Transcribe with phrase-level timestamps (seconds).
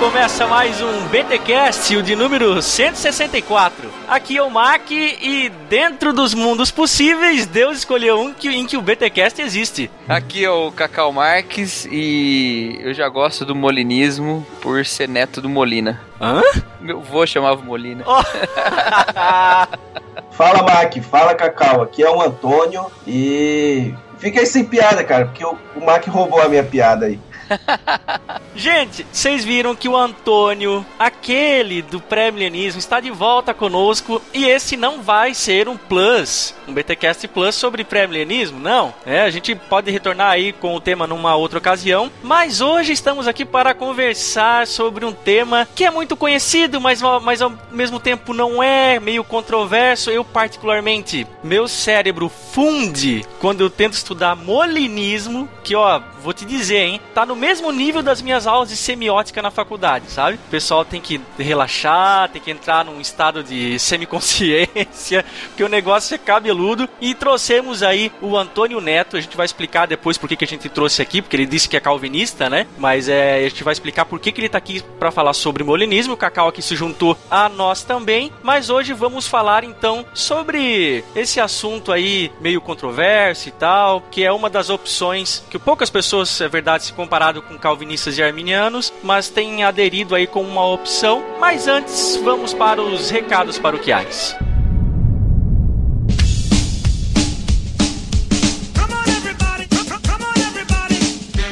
[0.00, 3.90] Começa mais um BTcast, o de número 164.
[4.08, 8.78] Aqui é o Mac e dentro dos mundos possíveis, Deus escolheu um que, em que
[8.78, 9.90] o BTcast existe.
[10.08, 15.50] Aqui é o Cacau Marques e eu já gosto do molinismo por ser neto do
[15.50, 16.00] Molina.
[16.18, 16.40] Hã?
[16.80, 18.02] Meu avô chamava Molina.
[18.06, 18.22] Oh.
[20.32, 20.96] Fala, Mac.
[21.02, 21.82] Fala, Cacau.
[21.82, 23.92] Aqui é o Antônio e.
[24.18, 27.20] Fica aí sem piada, cara, porque o, o Mac roubou a minha piada aí.
[28.54, 34.76] Gente, vocês viram que o Antônio, aquele do pré-milenismo, está de volta conosco e esse
[34.76, 38.92] não vai ser um plus, um BTcast Plus sobre pré-milenismo, não.
[39.06, 43.28] É, a gente pode retornar aí com o tema numa outra ocasião, mas hoje estamos
[43.28, 48.34] aqui para conversar sobre um tema que é muito conhecido, mas, mas ao mesmo tempo
[48.34, 50.10] não é, meio controverso.
[50.10, 56.78] Eu, particularmente, meu cérebro funde quando eu tento estudar molinismo, que ó, vou te dizer,
[56.78, 60.36] hein, tá no mesmo nível das minhas aulas de semiótica na faculdade, sabe?
[60.36, 66.14] O pessoal tem que relaxar, tem que entrar num estado de semiconsciência, porque o negócio
[66.14, 66.88] é cabeludo.
[67.00, 70.68] E trouxemos aí o Antônio Neto, a gente vai explicar depois por que, a gente
[70.68, 72.66] trouxe aqui, porque ele disse que é calvinista, né?
[72.78, 75.64] Mas é, a gente vai explicar por que, que ele tá aqui para falar sobre
[75.64, 76.14] molinismo.
[76.14, 78.30] O Cacau aqui se juntou a nós também.
[78.42, 84.30] Mas hoje vamos falar então sobre esse assunto aí meio controverso e tal, que é
[84.32, 86.92] uma das opções que poucas pessoas, é verdade, se
[87.30, 91.22] comparado com calvinistas e arminianos, mas tem aderido aí como uma opção.
[91.38, 94.36] Mas antes, vamos para os recados paroquiais.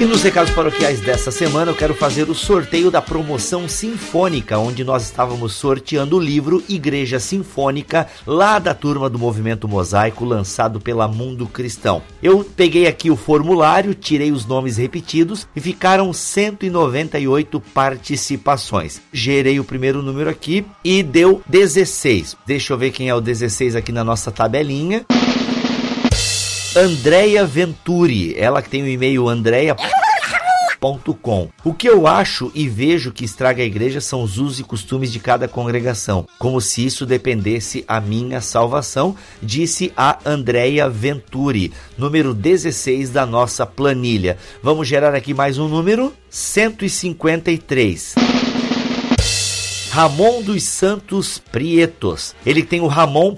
[0.01, 4.85] E nos recados paroquiais dessa semana eu quero fazer o sorteio da promoção Sinfônica, onde
[4.85, 11.09] nós estávamos sorteando o livro Igreja Sinfônica, lá da turma do Movimento Mosaico, lançado pela
[11.09, 12.01] Mundo Cristão.
[12.23, 19.01] Eu peguei aqui o formulário, tirei os nomes repetidos e ficaram 198 participações.
[19.13, 22.37] Gerei o primeiro número aqui e deu 16.
[22.47, 25.05] Deixa eu ver quem é o 16 aqui na nossa tabelinha.
[26.79, 29.89] Andréia Venturi, ela que tem o e-mail andrea.com.
[31.65, 35.11] O que eu acho e vejo que estraga a igreja são os usos e costumes
[35.11, 42.33] de cada congregação, como se isso dependesse a minha salvação, disse a Andréia Venturi, número
[42.33, 44.39] 16 da nossa planilha.
[44.63, 48.15] Vamos gerar aqui mais um número: 153.
[49.91, 52.37] Ramon dos Santos Prietos.
[52.47, 53.35] Ele tem o Ramon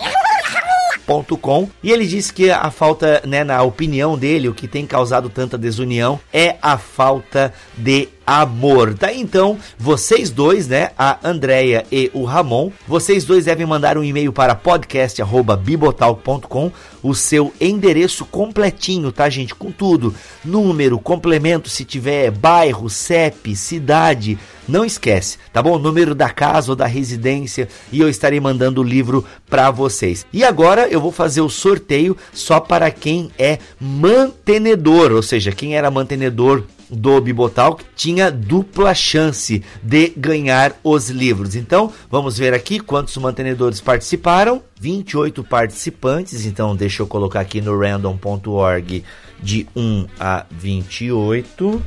[1.83, 5.59] E ele disse que a falta, né, na opinião dele, o que tem causado tanta
[5.59, 8.95] desunião é a falta de amor.
[8.95, 14.05] Tá então, vocês dois, né, a Andrea e o Ramon, vocês dois devem mandar um
[14.05, 16.71] e-mail para podcast@bibotalk.com,
[17.03, 20.15] o seu endereço completinho, tá, gente, com tudo,
[20.45, 24.39] número, complemento, se tiver bairro, CEP, cidade,
[24.69, 25.75] não esquece, tá bom?
[25.75, 30.25] O número da casa ou da residência e eu estarei mandando o livro para vocês.
[30.33, 35.77] E agora eu vou fazer o sorteio só para quem é mantenedor, ou seja, quem
[35.77, 41.55] era mantenedor do Bibotalk tinha dupla chance de ganhar os livros.
[41.55, 44.63] Então, vamos ver aqui quantos mantenedores participaram.
[44.81, 49.05] 28 participantes, então deixa eu colocar aqui no random.org
[49.43, 51.83] de 1 a 28.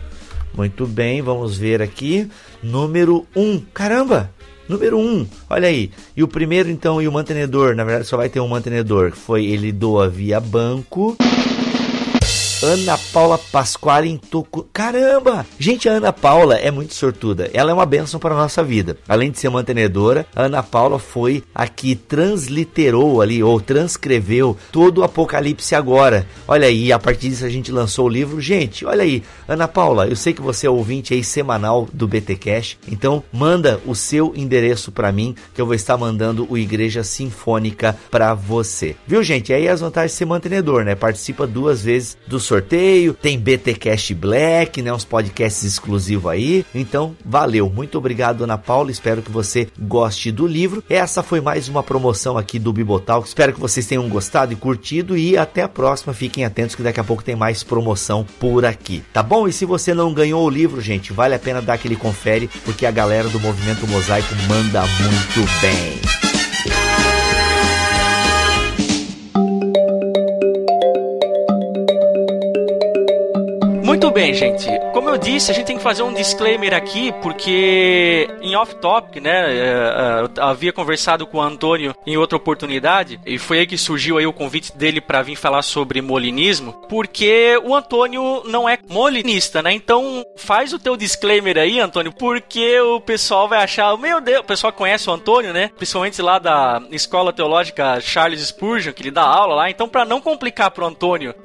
[0.55, 2.29] Muito bem, vamos ver aqui.
[2.61, 3.61] Número 1.
[3.73, 4.29] Caramba!
[4.67, 5.91] Número 1, olha aí.
[6.15, 9.45] E o primeiro, então, e o mantenedor, na verdade só vai ter um mantenedor, foi
[9.45, 11.17] ele doa via banco.
[12.63, 14.65] Ana Paula Pasquale em Toco.
[14.71, 15.45] Caramba!
[15.59, 17.51] Gente, a Ana Paula é muito sortuda.
[17.53, 18.97] Ela é uma bênção para a nossa vida.
[19.05, 24.99] Além de ser mantenedora, a Ana Paula foi a que transliterou ali, ou transcreveu todo
[24.99, 26.25] o Apocalipse agora.
[26.47, 28.39] Olha aí, a partir disso a gente lançou o livro.
[28.39, 32.35] Gente, olha aí, Ana Paula, eu sei que você é ouvinte aí semanal do BT
[32.37, 37.03] Cash, então manda o seu endereço para mim, que eu vou estar mandando o Igreja
[37.03, 38.95] Sinfônica para você.
[39.05, 39.51] Viu, gente?
[39.51, 40.95] Aí as vantagens de ser mantenedor, né?
[40.95, 46.65] Participa duas vezes do sorteio, tem BT Cash Black, né, uns podcasts exclusivos aí.
[46.73, 47.69] Então, valeu.
[47.69, 48.91] Muito obrigado, Ana Paula.
[48.91, 50.83] Espero que você goste do livro.
[50.89, 53.27] Essa foi mais uma promoção aqui do Bibotalk.
[53.27, 56.13] Espero que vocês tenham gostado e curtido e até a próxima.
[56.13, 59.47] Fiquem atentos que daqui a pouco tem mais promoção por aqui, tá bom?
[59.47, 62.85] E se você não ganhou o livro, gente, vale a pena dar aquele confere, porque
[62.85, 66.12] a galera do Movimento Mosaico manda muito bem.
[74.23, 74.92] 妹妹升。
[75.13, 79.55] Eu disse a gente tem que fazer um disclaimer aqui, porque em off-topic, né?
[79.55, 84.17] É, eu havia conversado com o Antônio em outra oportunidade, e foi aí que surgiu
[84.17, 89.61] aí o convite dele para vir falar sobre molinismo, porque o Antônio não é molinista,
[89.61, 89.71] né?
[89.71, 94.45] Então faz o teu disclaimer aí, Antônio, porque o pessoal vai achar, meu Deus, o
[94.45, 95.69] pessoal conhece o Antônio, né?
[95.77, 99.69] Principalmente lá da Escola Teológica Charles Spurgeon, que ele dá aula lá.
[99.69, 101.35] Então, para não complicar pro Antônio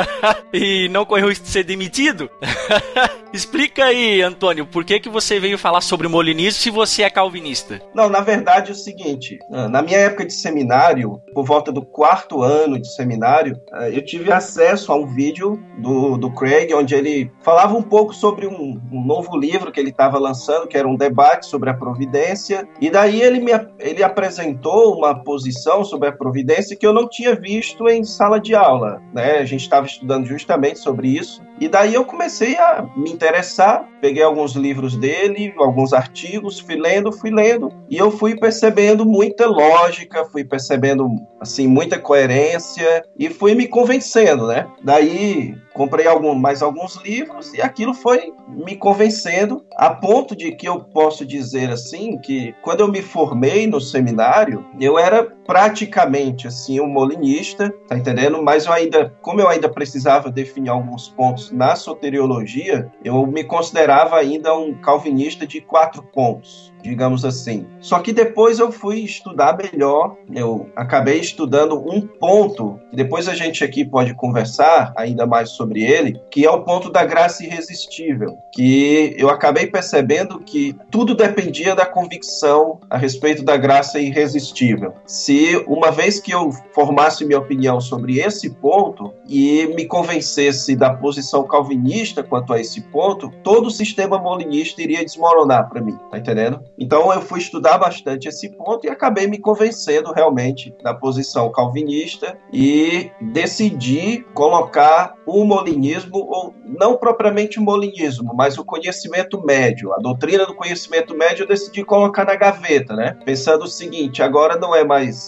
[0.50, 2.30] e não correr o risco de ser demitido,
[3.32, 7.80] explica aí, Antônio, por que que você veio falar sobre molinismo se você é calvinista?
[7.94, 12.42] Não, na verdade é o seguinte, na minha época de seminário, por volta do quarto
[12.42, 17.30] ano de seminário, eh, eu tive acesso a um vídeo do, do Craig, onde ele
[17.42, 20.96] falava um pouco sobre um, um novo livro que ele estava lançando, que era um
[20.96, 26.76] debate sobre a providência, e daí ele me ele apresentou uma posição sobre a providência
[26.76, 29.38] que eu não tinha visto em sala de aula, né?
[29.38, 34.22] A gente estava estudando justamente sobre isso, e daí eu comecei a me interessar, peguei
[34.22, 40.24] alguns livros dele, alguns artigos, fui lendo, fui lendo, e eu fui percebendo muita lógica,
[40.24, 41.08] fui percebendo
[41.40, 44.66] assim muita coerência e fui me convencendo, né?
[44.82, 50.68] Daí comprei algum, mais alguns livros e aquilo foi me convencendo a ponto de que
[50.68, 56.78] eu posso dizer assim que quando eu me formei no seminário, eu era praticamente assim
[56.78, 58.42] um molinista, tá entendendo?
[58.42, 64.16] Mas eu ainda, como eu ainda precisava definir alguns pontos na soteriologia, eu me considerava
[64.16, 67.66] ainda um calvinista de quatro pontos digamos assim.
[67.80, 73.34] Só que depois eu fui estudar melhor, eu acabei estudando um ponto, que depois a
[73.34, 78.36] gente aqui pode conversar ainda mais sobre ele, que é o ponto da graça irresistível,
[78.54, 84.94] que eu acabei percebendo que tudo dependia da convicção a respeito da graça irresistível.
[85.06, 90.92] Se uma vez que eu formasse minha opinião sobre esse ponto e me convencesse da
[90.94, 96.18] posição calvinista quanto a esse ponto, todo o sistema molinista iria desmoronar para mim, tá
[96.18, 96.62] entendendo?
[96.78, 102.38] Então eu fui estudar bastante esse ponto e acabei me convencendo realmente da posição calvinista
[102.52, 109.98] e decidi colocar o molinismo, ou não propriamente o molinismo, mas o conhecimento médio, a
[109.98, 113.16] doutrina do conhecimento médio eu decidi colocar na gaveta, né?
[113.24, 115.27] Pensando o seguinte, agora não é mais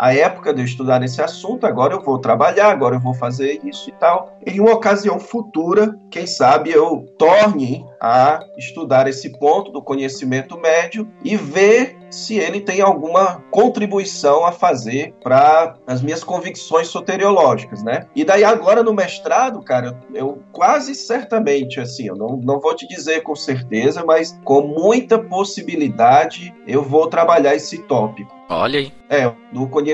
[0.00, 3.60] a época de eu estudar esse assunto, agora eu vou trabalhar, agora eu vou fazer
[3.62, 4.34] isso e tal.
[4.46, 11.06] Em uma ocasião futura, quem sabe eu torne a estudar esse ponto do conhecimento médio
[11.22, 18.06] e ver se ele tem alguma contribuição a fazer para as minhas convicções soteriológicas, né?
[18.16, 22.88] E daí agora no mestrado, cara, eu quase certamente, assim, eu não, não vou te
[22.88, 28.34] dizer com certeza, mas com muita possibilidade eu vou trabalhar esse tópico.
[28.48, 28.92] Olha aí.
[29.08, 29.89] É, do conhecimento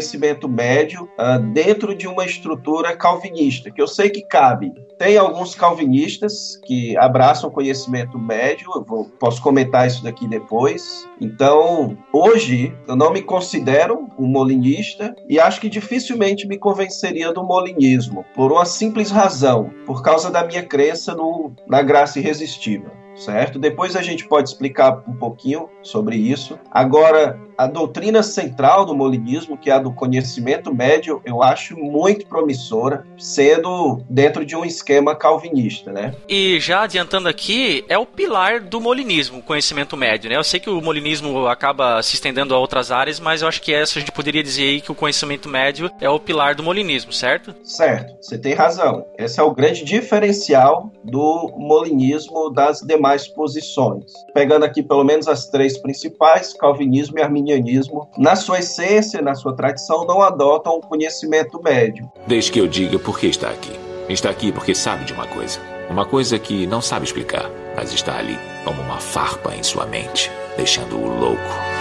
[0.48, 4.72] médio uh, dentro de uma estrutura calvinista, que eu sei que cabe.
[4.98, 11.06] Tem alguns calvinistas que abraçam conhecimento médio, eu vou, posso comentar isso daqui depois.
[11.20, 17.44] Então, hoje, eu não me considero um molinista e acho que dificilmente me convenceria do
[17.44, 23.58] molinismo, por uma simples razão, por causa da minha crença no, na graça irresistível certo?
[23.58, 26.58] Depois a gente pode explicar um pouquinho sobre isso.
[26.70, 32.26] Agora, a doutrina central do molinismo, que é a do conhecimento médio, eu acho muito
[32.26, 36.14] promissora, sendo dentro de um esquema calvinista, né?
[36.28, 40.36] E já adiantando aqui, é o pilar do molinismo, o conhecimento médio, né?
[40.36, 43.72] Eu sei que o molinismo acaba se estendendo a outras áreas, mas eu acho que
[43.72, 47.12] essa a gente poderia dizer aí que o conhecimento médio é o pilar do molinismo,
[47.12, 47.54] certo?
[47.62, 49.06] Certo, você tem razão.
[49.18, 54.04] Esse é o grande diferencial do molinismo das demais posições.
[54.34, 59.34] Pegando aqui pelo menos as três principais, calvinismo e arminianismo arminianismo, na sua essência, na
[59.34, 62.10] sua tradição, não adotam o conhecimento médio.
[62.26, 63.72] Desde que eu diga por que está aqui.
[64.08, 65.60] Está aqui porque sabe de uma coisa.
[65.88, 70.30] Uma coisa que não sabe explicar, mas está ali, como uma farpa em sua mente,
[70.56, 71.75] deixando-o louco.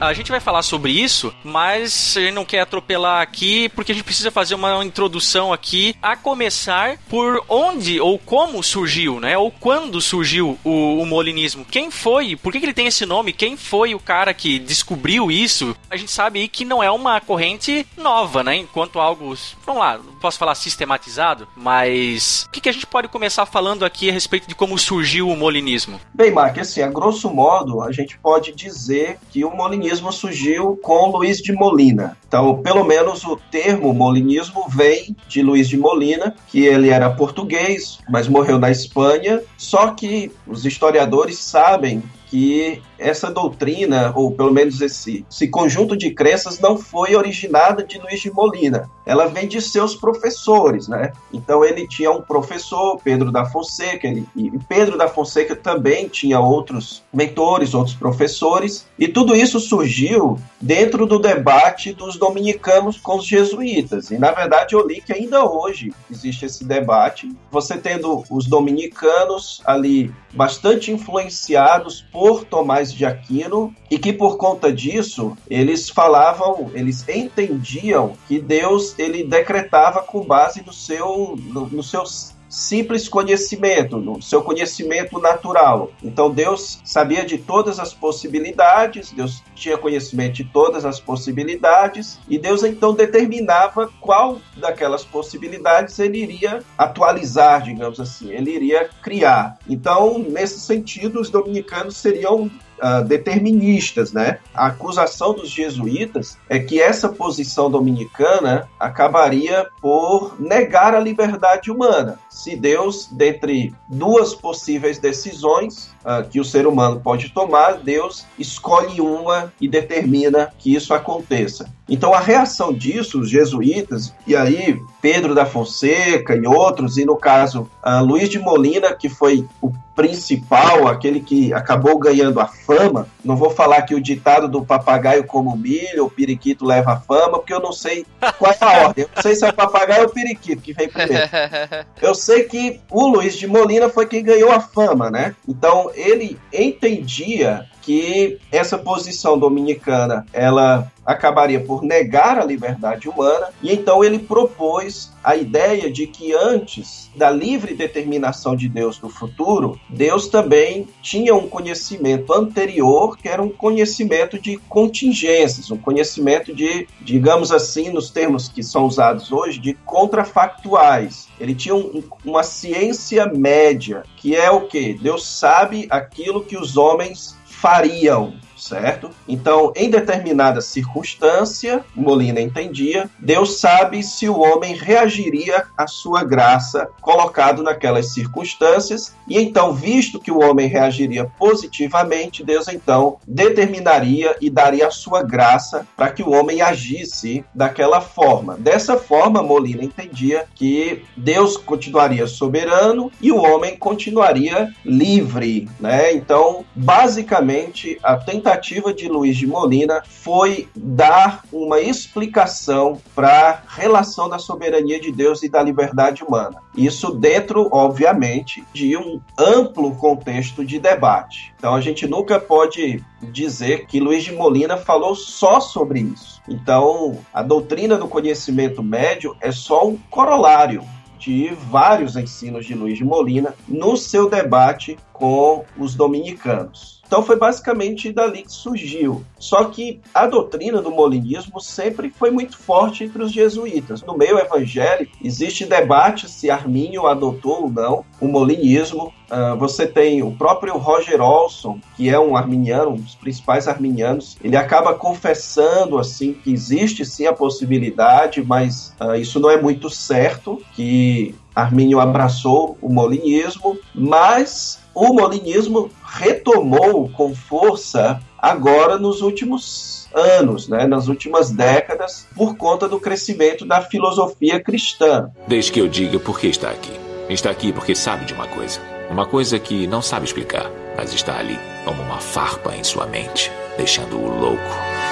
[0.00, 3.94] A gente vai falar sobre isso, mas a gente não quer atropelar aqui porque a
[3.94, 9.36] gente precisa fazer uma introdução aqui, a começar por onde ou como surgiu, né?
[9.36, 11.64] Ou quando surgiu o, o molinismo.
[11.64, 12.36] Quem foi?
[12.36, 13.32] Por que, que ele tem esse nome?
[13.32, 15.74] Quem foi o cara que descobriu isso?
[15.90, 18.54] A gente sabe aí que não é uma corrente nova, né?
[18.54, 19.36] Enquanto algo,
[19.66, 24.08] vamos lá, posso falar sistematizado, mas o que, que a gente pode começar falando aqui
[24.08, 26.00] a respeito de como surgiu o molinismo?
[26.14, 30.78] Bem, Mark, assim, a grosso modo, a gente pode dizer que o molinismo molinismo surgiu
[30.82, 32.16] com Luiz de Molina.
[32.26, 37.98] Então, pelo menos o termo molinismo vem de Luiz de Molina, que ele era português,
[38.10, 39.40] mas morreu na Espanha.
[39.56, 46.10] Só que os historiadores sabem que essa doutrina, ou pelo menos esse, esse conjunto de
[46.10, 48.90] crenças, não foi originada de Luiz de Molina.
[49.06, 51.12] Ela vem de seus professores, né?
[51.32, 56.38] Então ele tinha um professor, Pedro da Fonseca, ele, e Pedro da Fonseca também tinha
[56.40, 63.24] outros mentores, outros professores, e tudo isso surgiu dentro do debate dos dominicanos com os
[63.24, 64.10] jesuítas.
[64.10, 69.62] E na verdade eu li que ainda hoje existe esse debate, você tendo os dominicanos
[69.64, 77.08] ali bastante influenciados por Tomás de Aquino e que por conta disso eles falavam, eles
[77.08, 84.22] entendiam que Deus ele decretava com base no seu no, no seus simples conhecimento, no
[84.22, 85.92] seu conhecimento natural.
[86.02, 92.38] Então Deus sabia de todas as possibilidades, Deus tinha conhecimento de todas as possibilidades e
[92.38, 99.58] Deus então determinava qual daquelas possibilidades ele iria atualizar, digamos assim, ele iria criar.
[99.68, 102.50] Então, nesse sentido, os dominicanos seriam
[102.82, 104.38] uh, deterministas, né?
[104.54, 112.18] A acusação dos jesuítas é que essa posição dominicana acabaria por negar a liberdade humana.
[112.28, 119.00] Se Deus, dentre duas possíveis decisões uh, que o ser humano pode tomar, Deus escolhe
[119.00, 121.70] uma e determina que isso aconteça.
[121.88, 127.16] Então a reação disso, os jesuítas, e aí Pedro da Fonseca e outros, e no
[127.16, 133.08] caso uh, Luiz de Molina, que foi o principal, aquele que acabou ganhando a fama.
[133.24, 137.40] Não vou falar que o ditado do papagaio como milho, o periquito leva a fama,
[137.40, 138.06] porque eu não sei
[138.38, 139.04] qual é a ordem.
[139.04, 141.26] Eu não sei se é o papagaio ou o periquito que vem primeiro.
[142.00, 145.34] Eu sei que o Luiz de Molina foi quem ganhou a fama, né?
[145.48, 153.72] Então ele entendia que essa posição dominicana ela acabaria por negar a liberdade humana e
[153.72, 159.80] então ele propôs a ideia de que antes da livre determinação de Deus no futuro,
[159.88, 166.86] Deus também tinha um conhecimento anterior que era um conhecimento de contingências, um conhecimento de,
[167.00, 171.26] digamos assim, nos termos que são usados hoje, de contrafactuais.
[171.40, 174.92] Ele tinha um, uma ciência média, que é o que?
[174.92, 179.10] Deus sabe aquilo que os homens fariam certo?
[179.26, 186.88] Então, em determinada circunstância, Molina entendia, Deus sabe se o homem reagiria à sua graça
[187.00, 194.50] colocado naquelas circunstâncias, e então, visto que o homem reagiria positivamente, Deus então determinaria e
[194.50, 198.56] daria a sua graça para que o homem agisse daquela forma.
[198.58, 206.12] Dessa forma, Molina entendia que Deus continuaria soberano e o homem continuaria livre, né?
[206.12, 213.74] Então, basicamente, a tentativa tentativa de Luiz de Molina foi dar uma explicação para a
[213.74, 216.62] relação da soberania de Deus e da liberdade humana.
[216.74, 221.52] Isso dentro, obviamente, de um amplo contexto de debate.
[221.58, 226.40] Então a gente nunca pode dizer que Luiz de Molina falou só sobre isso.
[226.48, 230.82] Então, a doutrina do conhecimento médio é só um corolário
[231.18, 236.97] de vários ensinos de Luiz de Molina no seu debate com os dominicanos.
[237.08, 239.24] Então foi basicamente dali que surgiu.
[239.38, 244.02] Só que a doutrina do molinismo sempre foi muito forte entre os jesuítas.
[244.02, 249.12] No meio evangélico existe debate se Arminio adotou ou não o molinismo.
[249.30, 254.36] Uh, você tem o próprio Roger Olson, que é um arminiano, um dos principais arminianos.
[254.44, 259.88] Ele acaba confessando assim que existe sim a possibilidade, mas uh, isso não é muito
[259.88, 270.08] certo que Arminio abraçou o molinismo, mas o molinismo retomou com força agora nos últimos
[270.14, 275.30] anos, né, nas últimas décadas, por conta do crescimento da filosofia cristã.
[275.46, 276.92] Desde que eu diga por que está aqui.
[277.28, 278.80] Está aqui porque sabe de uma coisa.
[279.10, 283.52] Uma coisa que não sabe explicar, mas está ali, como uma farpa em sua mente,
[283.76, 285.07] deixando-o louco.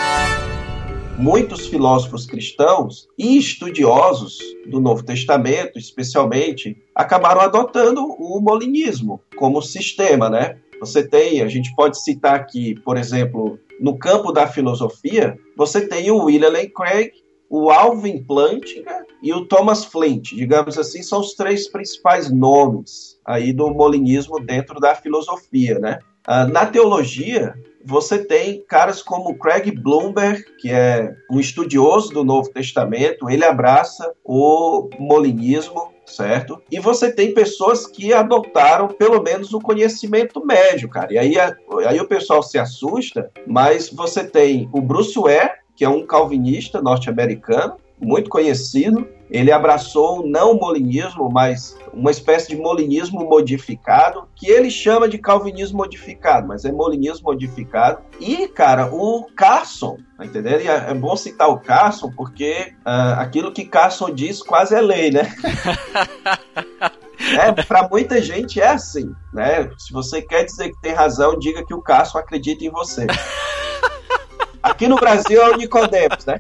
[1.19, 10.29] Muitos filósofos cristãos e estudiosos do Novo Testamento, especialmente, acabaram adotando o molinismo como sistema,
[10.29, 10.59] né?
[10.79, 16.11] Você tem, a gente pode citar aqui, por exemplo, no campo da filosofia, você tem
[16.11, 17.13] o William Lane Craig,
[17.49, 23.55] o Alvin Plantinga e o Thomas Flint, digamos assim, são os três principais nomes aí
[23.55, 25.99] do molinismo dentro da filosofia, né?
[26.27, 27.55] Ah, na teologia,
[27.85, 34.13] você tem caras como Craig Bloomberg, que é um estudioso do Novo Testamento, ele abraça
[34.25, 36.61] o molinismo, certo?
[36.69, 41.13] E você tem pessoas que adotaram pelo menos o conhecimento médio, cara.
[41.13, 41.35] E aí,
[41.87, 46.83] aí o pessoal se assusta, mas você tem o Bruce Ware, que é um calvinista
[46.83, 54.51] norte-americano, muito conhecido, ele abraçou não o molinismo, mas uma espécie de molinismo modificado, que
[54.51, 58.01] ele chama de calvinismo modificado, mas é molinismo modificado.
[58.21, 60.61] E, cara, o Carson, tá entendendo?
[60.61, 64.81] E é, é bom citar o Carson, porque uh, aquilo que Carson diz quase é
[64.81, 65.33] lei, né?
[67.19, 69.69] É, para muita gente é assim, né?
[69.79, 73.07] Se você quer dizer que tem razão, diga que o Carson acredita em você.
[74.67, 76.37] Aqui no Brasil é o Nicodemos, né?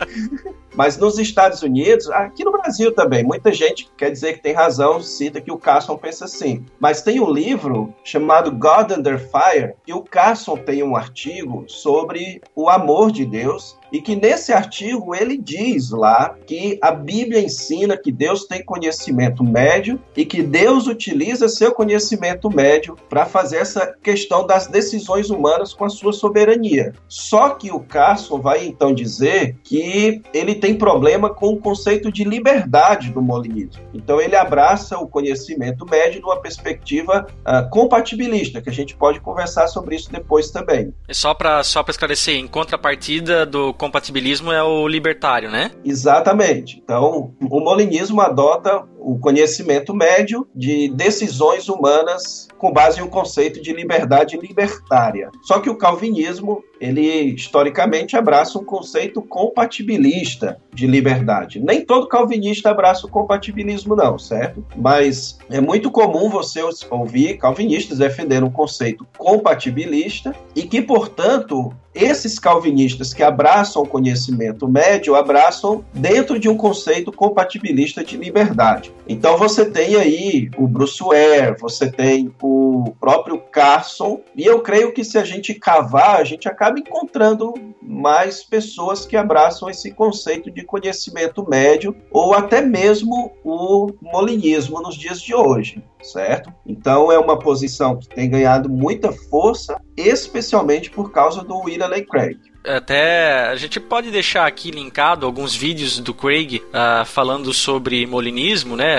[0.75, 5.00] Mas nos Estados Unidos, aqui no Brasil também, muita gente quer dizer que tem razão,
[5.00, 6.66] cita que o Carson pensa assim.
[6.80, 12.42] Mas tem um livro chamado God Under Fire, e o Carson tem um artigo sobre
[12.54, 17.97] o amor de Deus e que nesse artigo ele diz lá que a Bíblia ensina
[17.97, 23.95] que Deus tem conhecimento médio e que Deus utiliza seu conhecimento médio para fazer essa
[24.03, 26.93] questão das decisões humanas com a sua soberania.
[27.09, 32.23] Só que o Carson vai então dizer que ele tem problema com o conceito de
[32.23, 33.83] liberdade do molinismo.
[33.95, 39.69] Então ele abraça o conhecimento médio numa perspectiva uh, compatibilista, que a gente pode conversar
[39.69, 40.93] sobre isso depois também.
[41.09, 45.71] E só para só esclarecer, em contrapartida do compatibilismo é o libertário, né?
[45.85, 46.81] Exatamente.
[46.83, 53.63] Então, o molinismo adota o conhecimento médio de decisões humanas com base em um conceito
[53.63, 55.31] de liberdade libertária.
[55.43, 61.61] Só que o calvinismo, ele historicamente abraça um conceito compatibilista de liberdade.
[61.61, 64.67] Nem todo calvinista abraça o compatibilismo não, certo?
[64.75, 66.61] Mas é muito comum você
[66.91, 74.69] ouvir calvinistas defender um conceito compatibilista e que, portanto, esses calvinistas que abraçam o conhecimento
[74.69, 78.93] médio abraçam dentro de um conceito compatibilista de liberdade.
[79.09, 84.93] Então você tem aí o Bruce Ware, você tem o próprio Carson, e eu creio
[84.93, 90.50] que se a gente cavar, a gente acaba encontrando mais pessoas que abraçam esse conceito
[90.50, 96.53] de conhecimento médio ou até mesmo o molinismo nos dias de hoje, certo?
[96.67, 102.39] Então é uma posição que tem ganhado muita força, especialmente por causa do William Craig
[102.67, 108.77] até a gente pode deixar aqui linkado alguns vídeos do Craig uh, falando sobre molinismo,
[108.77, 108.99] né?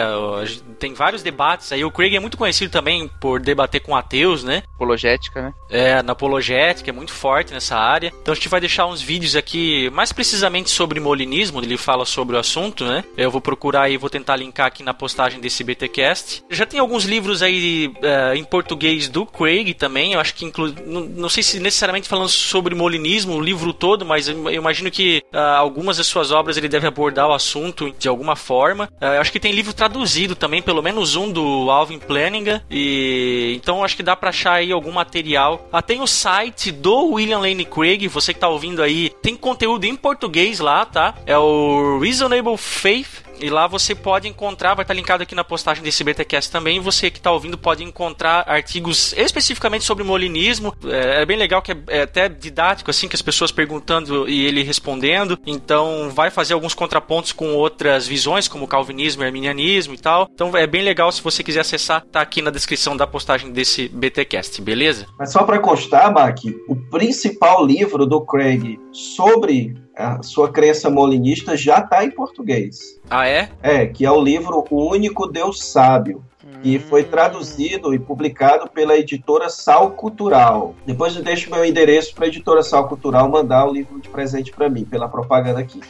[0.80, 1.84] Tem vários debates aí.
[1.84, 4.64] O Craig é muito conhecido também por debater com ateus, né?
[4.76, 5.54] Apologética, né?
[5.70, 8.14] É, na apologética, é muito forte nessa área.
[8.22, 12.36] Então a gente vai deixar uns vídeos aqui, mais precisamente sobre molinismo, ele fala sobre
[12.36, 13.04] o assunto, né?
[13.18, 16.44] Eu vou procurar e vou tentar linkar aqui na postagem desse BTcast.
[16.50, 20.74] Já tem alguns livros aí uh, em português do Craig também, eu acho que inclui,
[20.86, 25.24] não, sei se necessariamente falando sobre molinismo, o livro livro todo, mas eu imagino que
[25.33, 28.90] uh, algumas das suas obras ele deve abordar o assunto de alguma forma.
[29.01, 32.64] Uh, eu acho que tem livro traduzido também, pelo menos um do Alvin Planninga.
[32.70, 35.68] E então acho que dá para achar aí algum material.
[35.72, 39.86] Ah, tem o site do William Lane Craig, você que tá ouvindo aí, tem conteúdo
[39.86, 41.16] em português lá, tá?
[41.25, 45.84] É o Reasonable Faith e lá você pode encontrar, vai estar linkado aqui na postagem
[45.84, 46.80] desse BTcast também.
[46.80, 50.74] Você que está ouvindo pode encontrar artigos especificamente sobre molinismo.
[50.86, 54.46] É, é bem legal que é, é, até didático, assim, que as pessoas perguntando e
[54.46, 55.38] ele respondendo.
[55.46, 60.28] Então vai fazer alguns contrapontos com outras visões, como calvinismo, arminianismo e tal.
[60.34, 63.88] Então é bem legal se você quiser acessar, tá aqui na descrição da postagem desse
[63.90, 65.06] BTcast, beleza?
[65.18, 71.57] Mas só para constar, Mac, o principal livro do Craig sobre a sua crença molinista
[71.57, 73.00] já está em português.
[73.10, 73.50] Ah, é?
[73.64, 76.24] É, que é o livro O Único Deus Sábio
[76.62, 80.75] que foi traduzido e publicado pela editora Sal Cultural.
[80.86, 84.51] Depois eu deixo meu endereço para a editora Sal Cultural mandar o livro de presente
[84.51, 85.81] para mim, pela propaganda aqui.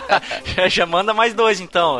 [0.68, 1.98] Já manda mais dois, então.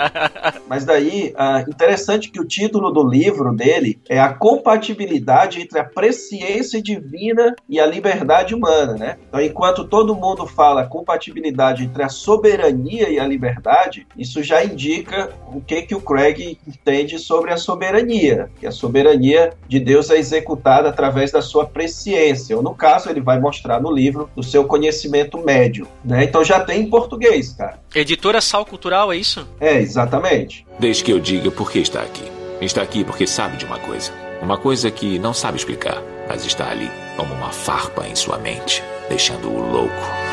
[0.68, 5.84] Mas daí, ah, interessante que o título do livro dele é a compatibilidade entre a
[5.84, 9.18] presciência divina e a liberdade humana, né?
[9.28, 15.30] Então, enquanto todo mundo fala compatibilidade entre a soberania e a liberdade, isso já indica
[15.48, 20.18] o que que o Craig entende sobre a soberania, que a soberania de Deus é
[20.18, 24.64] executada através da sua presciência, ou no caso, ele vai mostrar no livro do seu
[24.64, 25.86] conhecimento médio.
[26.04, 26.24] Né?
[26.24, 27.78] Então já tem em português, cara.
[27.94, 29.46] Editora Sal Cultural, é isso?
[29.60, 30.66] É, exatamente.
[30.78, 32.24] Deixe que eu diga por que está aqui.
[32.60, 34.12] Está aqui porque sabe de uma coisa.
[34.40, 38.82] Uma coisa que não sabe explicar, mas está ali, como uma farpa em sua mente,
[39.08, 40.31] deixando-o louco.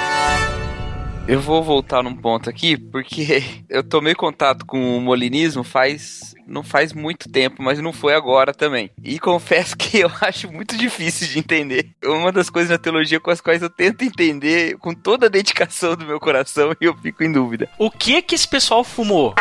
[1.30, 6.64] Eu vou voltar num ponto aqui, porque eu tomei contato com o molinismo faz não
[6.64, 8.90] faz muito tempo, mas não foi agora também.
[9.04, 11.92] E confesso que eu acho muito difícil de entender.
[12.04, 15.96] Uma das coisas na teologia com as quais eu tento entender com toda a dedicação
[15.96, 17.70] do meu coração e eu fico em dúvida.
[17.78, 19.36] O que que esse pessoal fumou?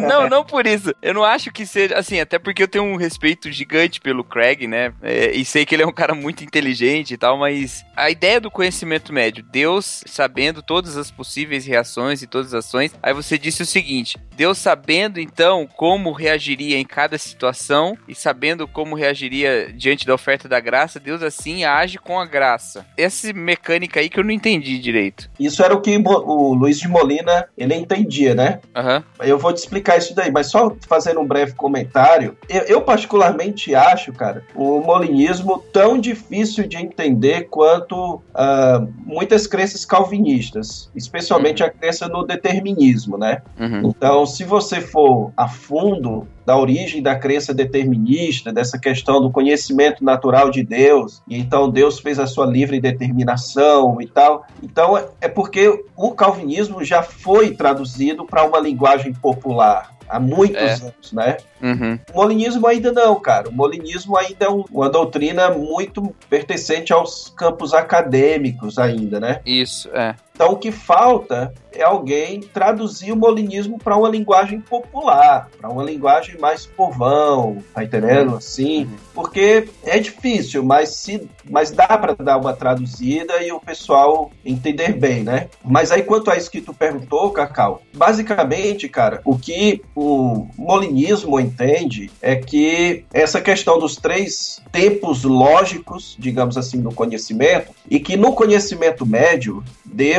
[0.00, 0.94] Não, não por isso.
[1.02, 4.66] Eu não acho que seja, assim, até porque eu tenho um respeito gigante pelo Craig,
[4.66, 4.92] né?
[5.02, 8.40] É, e sei que ele é um cara muito inteligente e tal, mas a ideia
[8.40, 13.38] do conhecimento médio, Deus sabendo todas as possíveis reações e todas as ações, aí você
[13.38, 19.72] disse o seguinte: Deus sabendo então como reagiria em cada situação e sabendo como reagiria
[19.72, 22.86] diante da oferta da graça, Deus assim age com a graça.
[22.96, 25.30] Essa mecânica aí que eu não entendi direito.
[25.38, 28.60] Isso era o que o Luiz de Molina ele entendia, né?
[28.74, 28.95] Aham.
[28.95, 28.95] Uhum.
[29.20, 32.36] Eu vou te explicar isso daí, mas só fazendo um breve comentário.
[32.48, 39.84] Eu, eu particularmente acho, cara, o molinismo tão difícil de entender quanto uh, muitas crenças
[39.84, 41.68] calvinistas, especialmente uhum.
[41.68, 43.42] a crença no determinismo, né?
[43.58, 43.90] Uhum.
[43.90, 50.04] Então, se você for a fundo da origem da crença determinista, dessa questão do conhecimento
[50.04, 54.46] natural de Deus, e então Deus fez a sua livre determinação e tal.
[54.62, 60.72] Então é porque o calvinismo já foi traduzido para uma linguagem popular há muitos é.
[60.74, 61.36] anos, né?
[61.60, 61.98] Uhum.
[62.12, 63.48] O molinismo ainda não, cara.
[63.48, 69.40] O molinismo ainda é uma doutrina muito pertencente aos campos acadêmicos ainda, né?
[69.44, 70.14] Isso, é.
[70.36, 75.82] Então o que falta é alguém traduzir o molinismo para uma linguagem popular, para uma
[75.82, 78.32] linguagem mais povão, tá entendendo?
[78.32, 78.36] Uhum.
[78.36, 78.90] Assim, uhum.
[79.14, 84.92] porque é difícil, mas se, mas dá para dar uma traduzida e o pessoal entender
[84.92, 85.48] bem, né?
[85.64, 91.40] Mas aí quanto a isso que tu perguntou, Cacau, basicamente, cara, o que o molinismo
[91.40, 98.16] entende é que essa questão dos três tempos lógicos, digamos assim, do conhecimento, e que
[98.16, 99.62] no conhecimento médio,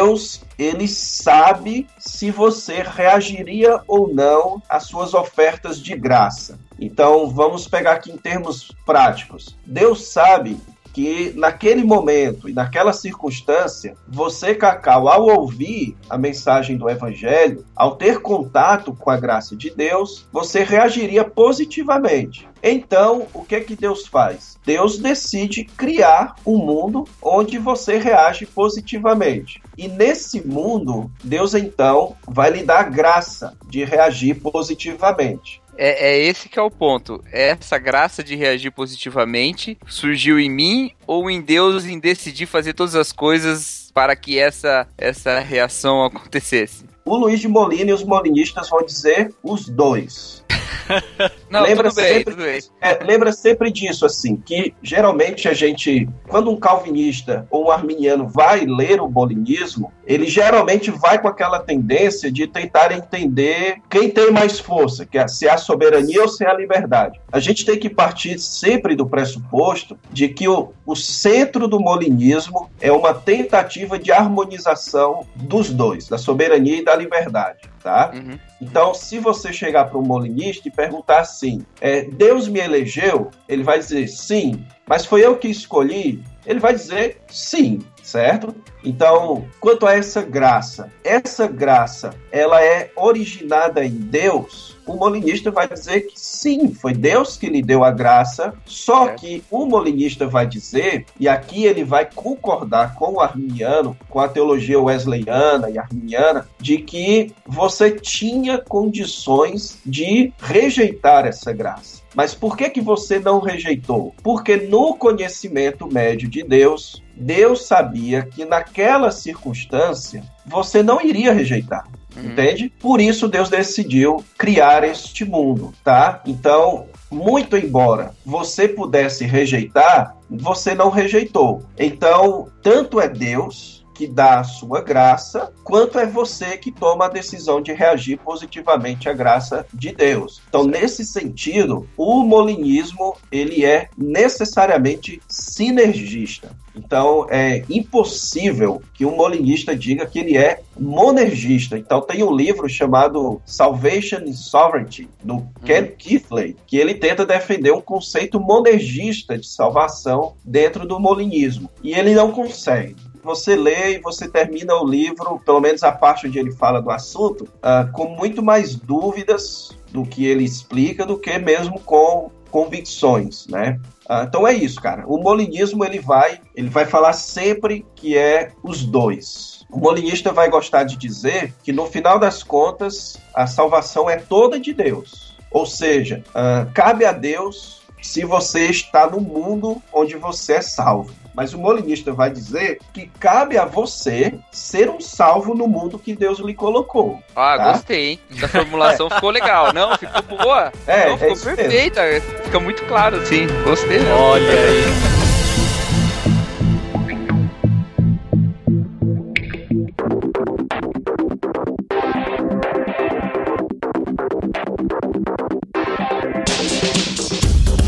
[0.07, 6.57] Deus, ele sabe se você reagiria ou não às suas ofertas de graça.
[6.79, 9.57] Então, vamos pegar aqui em termos práticos.
[9.65, 10.57] Deus sabe
[10.97, 17.97] que naquele momento e naquela circunstância, você, Cacau, ao ouvir a mensagem do Evangelho, ao
[17.97, 22.49] ter contato com a graça de Deus, você reagiria positivamente.
[22.63, 24.57] Então, o que é que Deus faz?
[24.65, 29.61] Deus decide criar um mundo onde você reage positivamente.
[29.77, 35.61] E nesse mundo, Deus então vai lhe dar graça de reagir positivamente.
[35.77, 37.23] É, é, esse que é o ponto.
[37.31, 42.95] Essa graça de reagir positivamente surgiu em mim ou em Deus em decidir fazer todas
[42.95, 46.85] as coisas para que essa, essa reação acontecesse?
[47.05, 50.43] O Luiz de Molina e os molinistas vão dizer os dois.
[51.49, 56.57] Não, lembra, sempre, bem, é, lembra sempre disso, assim, que geralmente a gente, quando um
[56.57, 62.47] calvinista ou um arminiano vai ler o bolinismo, ele geralmente vai com aquela tendência de
[62.47, 66.49] tentar entender quem tem mais força, que é se é a soberania ou se é
[66.49, 67.19] a liberdade.
[67.31, 72.69] A gente tem que partir sempre do pressuposto de que o, o centro do molinismo
[72.81, 78.11] é uma tentativa de harmonização dos dois, da soberania e da liberdade tá?
[78.13, 78.37] Uhum.
[78.61, 83.63] Então, se você chegar para um molinista e perguntar assim, é, Deus me elegeu, ele
[83.63, 86.21] vai dizer sim, mas foi eu que escolhi?
[86.45, 88.53] Ele vai dizer sim, certo?
[88.83, 95.67] Então, quanto a essa graça, essa graça, ela é originada em Deus o molinista vai
[95.67, 99.13] dizer que sim, foi Deus que lhe deu a graça, só é.
[99.13, 104.27] que o molinista vai dizer, e aqui ele vai concordar com o arminiano, com a
[104.27, 112.01] teologia wesleyana e arminiana, de que você tinha condições de rejeitar essa graça.
[112.15, 114.15] Mas por que que você não rejeitou?
[114.23, 121.85] Porque no conhecimento médio de Deus, Deus sabia que naquela circunstância você não iria rejeitar.
[122.17, 122.31] Uhum.
[122.31, 122.71] Entende?
[122.79, 126.21] Por isso Deus decidiu criar este mundo, tá?
[126.25, 131.63] Então, muito embora você pudesse rejeitar, você não rejeitou.
[131.77, 137.09] Então, tanto é Deus que dá a sua graça, quanto é você que toma a
[137.09, 140.39] decisão de reagir positivamente à graça de Deus.
[140.47, 146.55] Então, nesse sentido, o molinismo ele é necessariamente sinergista.
[146.77, 151.77] Então é impossível que um molinista diga que ele é monergista.
[151.77, 155.95] Então tem um livro chamado Salvation and Sovereignty, do Ken uhum.
[155.97, 161.67] Keithley, que ele tenta defender um conceito monergista de salvação dentro do molinismo.
[161.83, 166.27] E ele não consegue você lê e você termina o livro, pelo menos a parte
[166.27, 171.17] onde ele fala do assunto, uh, com muito mais dúvidas do que ele explica do
[171.17, 173.79] que mesmo com convicções, né?
[174.09, 175.03] Uh, então é isso, cara.
[175.07, 179.65] O molinismo ele vai, ele vai falar sempre que é os dois.
[179.69, 184.59] O molinista vai gostar de dizer que no final das contas a salvação é toda
[184.59, 185.35] de Deus.
[185.51, 191.13] Ou seja, uh, cabe a Deus se você está no mundo onde você é salvo.
[191.37, 196.15] Mas o molinista vai dizer que cabe a você ser um salvo no mundo que
[196.15, 197.19] Deus lhe colocou.
[197.35, 197.71] Ah, tá?
[197.73, 198.19] gostei, hein?
[198.41, 199.71] A formulação ficou legal.
[199.71, 200.73] Não, ficou boa.
[200.87, 202.01] É, Não, ficou é perfeita.
[202.01, 202.29] Mesmo.
[202.43, 203.45] Fica muito claro, sim.
[203.63, 203.99] Gostei.
[204.11, 205.26] Olha aí.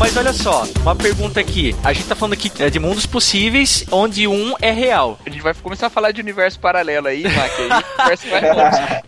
[0.00, 1.76] Mas olha só, uma pergunta aqui.
[1.84, 5.18] A gente tá falando aqui é, de mundos possíveis, onde um é real.
[5.26, 7.52] A gente vai começar a falar de universo paralelo aí, Mac.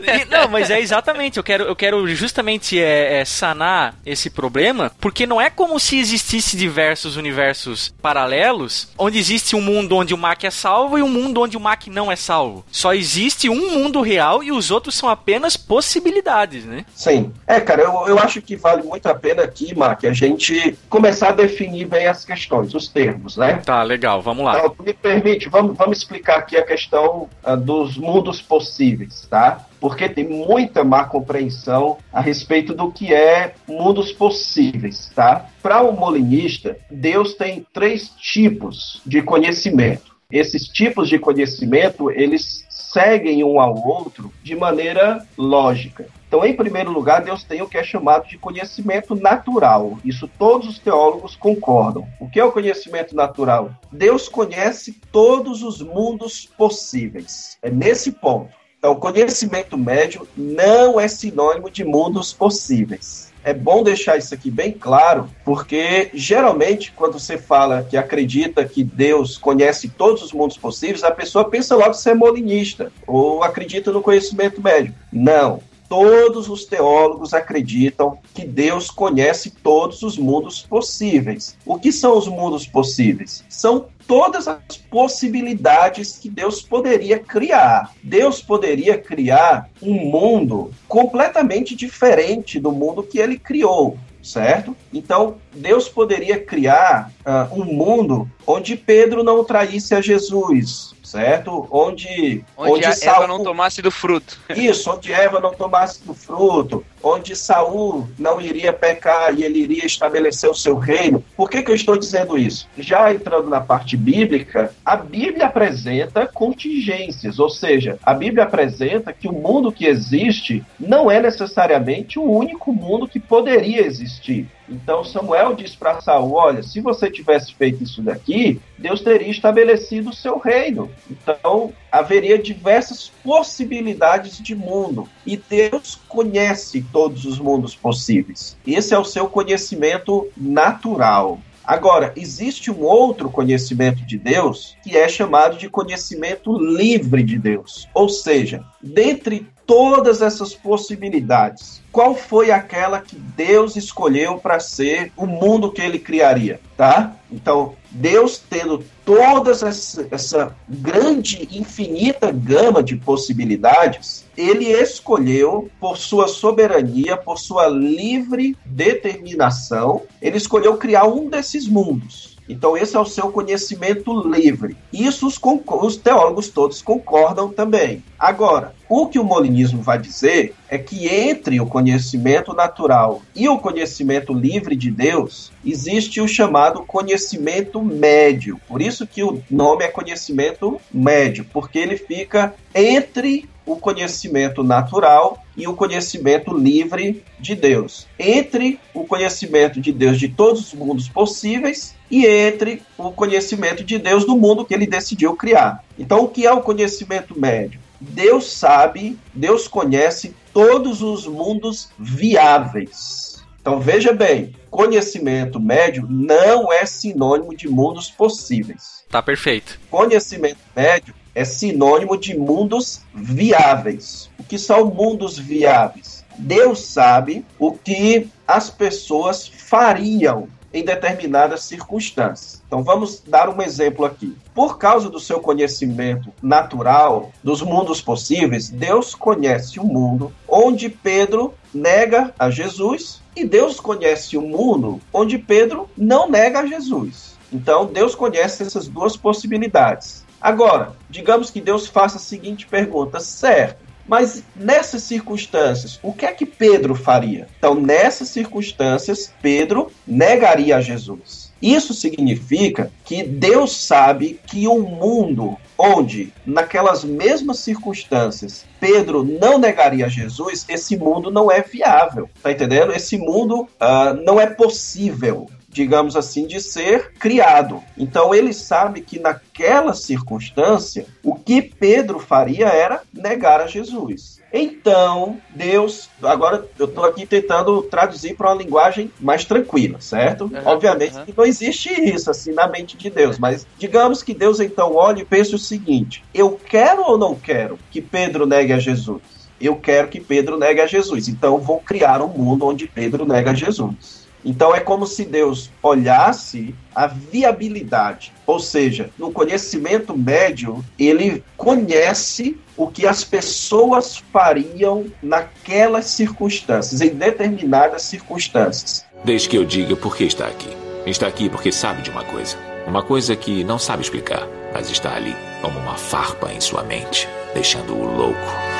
[0.06, 1.38] Aí, não, mas é exatamente.
[1.38, 5.98] Eu quero, eu quero justamente é, é, sanar esse problema, porque não é como se
[5.98, 11.08] existisse diversos universos paralelos, onde existe um mundo onde o Mac é salvo e um
[11.08, 12.66] mundo onde o Mac não é salvo.
[12.70, 16.84] Só existe um mundo real e os outros são apenas possibilidades, né?
[16.94, 17.32] Sim.
[17.46, 21.30] É, cara, eu, eu acho que vale muito a pena aqui, Mac, a gente começar
[21.30, 23.62] a definir bem as questões, os termos, né?
[23.64, 24.58] Tá, legal, vamos lá.
[24.58, 29.64] Então, me permite, vamos, vamos explicar aqui a questão uh, dos mundos possíveis, tá?
[29.80, 35.46] Porque tem muita má compreensão a respeito do que é mundos possíveis, tá?
[35.62, 40.12] Para o um molinista, Deus tem três tipos de conhecimento.
[40.30, 46.06] Esses tipos de conhecimento, eles seguem um ao outro de maneira lógica.
[46.32, 49.98] Então, em primeiro lugar, Deus tem o que é chamado de conhecimento natural.
[50.02, 52.08] Isso todos os teólogos concordam.
[52.18, 53.70] O que é o conhecimento natural?
[53.92, 57.58] Deus conhece todos os mundos possíveis.
[57.60, 58.48] É nesse ponto.
[58.78, 63.30] Então, conhecimento médio não é sinônimo de mundos possíveis.
[63.44, 68.82] É bom deixar isso aqui bem claro, porque geralmente, quando você fala que acredita que
[68.82, 73.44] Deus conhece todos os mundos possíveis, a pessoa pensa logo que você é molinista ou
[73.44, 74.94] acredita no conhecimento médio.
[75.12, 75.60] Não.
[75.92, 81.54] Todos os teólogos acreditam que Deus conhece todos os mundos possíveis.
[81.66, 83.44] O que são os mundos possíveis?
[83.46, 87.92] São todas as possibilidades que Deus poderia criar.
[88.02, 94.76] Deus poderia criar um mundo completamente diferente do mundo que ele criou certo?
[94.92, 101.66] Então, Deus poderia criar uh, um mundo onde Pedro não traísse a Jesus, certo?
[101.70, 104.40] Onde, onde, onde Eva não tomasse do fruto.
[104.56, 109.84] Isso, onde Eva não tomasse do fruto, onde Saul não iria pecar e ele iria
[109.84, 111.22] estabelecer o seu reino.
[111.36, 112.66] Por que, que eu estou dizendo isso?
[112.78, 119.28] Já entrando na parte bíblica, a Bíblia apresenta contingências, ou seja, a Bíblia apresenta que
[119.28, 124.48] o mundo que existe não é necessariamente o único mundo que poderia existir.
[124.72, 130.10] Então Samuel diz para Saul: Olha, se você tivesse feito isso daqui, Deus teria estabelecido
[130.10, 130.90] o seu reino.
[131.10, 135.08] Então haveria diversas possibilidades de mundo.
[135.26, 138.56] E Deus conhece todos os mundos possíveis.
[138.66, 141.38] Esse é o seu conhecimento natural.
[141.64, 147.88] Agora, existe um outro conhecimento de Deus que é chamado de conhecimento livre de Deus.
[147.94, 155.24] Ou seja, dentre todas essas possibilidades, qual foi aquela que Deus escolheu para ser o
[155.26, 157.16] mundo que ele criaria, tá?
[157.30, 166.28] Então, Deus tendo toda essa, essa grande, infinita gama de possibilidades, ele escolheu, por sua
[166.28, 172.31] soberania, por sua livre determinação, ele escolheu criar um desses mundos.
[172.48, 174.76] Então, esse é o seu conhecimento livre.
[174.92, 178.02] Isso os, os, teólogos todos concordam também.
[178.18, 183.58] Agora, o que o molinismo vai dizer é que entre o conhecimento natural e o
[183.58, 188.60] conhecimento livre de Deus, existe o chamado conhecimento médio.
[188.68, 195.41] Por isso que o nome é conhecimento médio, porque ele fica entre o conhecimento natural
[195.56, 198.06] e o conhecimento livre de Deus.
[198.18, 203.98] Entre o conhecimento de Deus de todos os mundos possíveis e entre o conhecimento de
[203.98, 205.84] Deus do mundo que ele decidiu criar.
[205.98, 207.80] Então, o que é o conhecimento médio?
[208.00, 213.42] Deus sabe, Deus conhece todos os mundos viáveis.
[213.60, 219.04] Então, veja bem, conhecimento médio não é sinônimo de mundos possíveis.
[219.08, 219.78] Tá perfeito.
[219.88, 224.28] Conhecimento médio é sinônimo de mundos viáveis.
[224.52, 226.22] Que são mundos viáveis?
[226.36, 232.62] Deus sabe o que as pessoas fariam em determinadas circunstâncias.
[232.66, 234.36] Então vamos dar um exemplo aqui.
[234.54, 241.54] Por causa do seu conhecimento natural dos mundos possíveis, Deus conhece o mundo onde Pedro
[241.72, 247.38] nega a Jesus e Deus conhece o mundo onde Pedro não nega a Jesus.
[247.50, 250.26] Então Deus conhece essas duas possibilidades.
[250.42, 256.32] Agora, digamos que Deus faça a seguinte pergunta: certo, mas nessas circunstâncias, o que é
[256.32, 257.48] que Pedro faria?
[257.58, 261.52] Então, nessas circunstâncias, Pedro negaria a Jesus.
[261.62, 269.58] Isso significa que Deus sabe que o um mundo onde, naquelas mesmas circunstâncias, Pedro não
[269.58, 272.28] negaria Jesus, esse mundo não é viável.
[272.42, 272.92] Tá entendendo?
[272.92, 277.82] Esse mundo uh, não é possível digamos assim, de ser criado.
[277.96, 284.40] Então ele sabe que naquela circunstância, o que Pedro faria era negar a Jesus.
[284.52, 290.44] Então, Deus, agora eu estou aqui tentando traduzir para uma linguagem mais tranquila, certo?
[290.44, 291.24] Uhum, Obviamente uhum.
[291.24, 295.22] que não existe isso assim na mente de Deus, mas digamos que Deus então olhe
[295.22, 299.22] e pense o seguinte: eu quero ou não quero que Pedro negue a Jesus?
[299.58, 301.28] Eu quero que Pedro negue a Jesus.
[301.28, 304.21] Então, vou criar um mundo onde Pedro nega a Jesus.
[304.44, 312.58] Então é como se Deus olhasse a viabilidade, ou seja, no conhecimento médio, ele conhece
[312.76, 319.04] o que as pessoas fariam naquelas circunstâncias, em determinadas circunstâncias.
[319.24, 320.68] Desde que eu diga por que está aqui.
[321.06, 322.56] Está aqui porque sabe de uma coisa.
[322.86, 327.28] Uma coisa que não sabe explicar, mas está ali, como uma farpa em sua mente,
[327.54, 328.71] deixando-o louco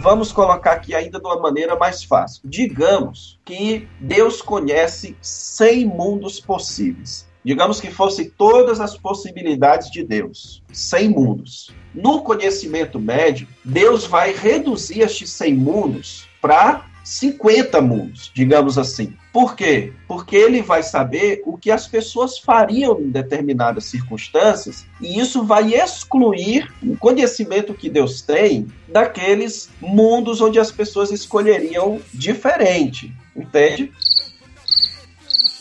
[0.00, 2.40] vamos colocar aqui ainda de uma maneira mais fácil.
[2.44, 7.28] Digamos que Deus conhece 100 mundos possíveis.
[7.44, 11.70] Digamos que fossem todas as possibilidades de Deus, 100 mundos.
[11.94, 19.16] No conhecimento médio, Deus vai reduzir estes 100 mundos para 50 mundos, digamos assim.
[19.32, 19.92] Por quê?
[20.06, 25.74] Porque ele vai saber o que as pessoas fariam em determinadas circunstâncias e isso vai
[25.74, 33.12] excluir o conhecimento que Deus tem daqueles mundos onde as pessoas escolheriam diferente.
[33.34, 33.92] Entende?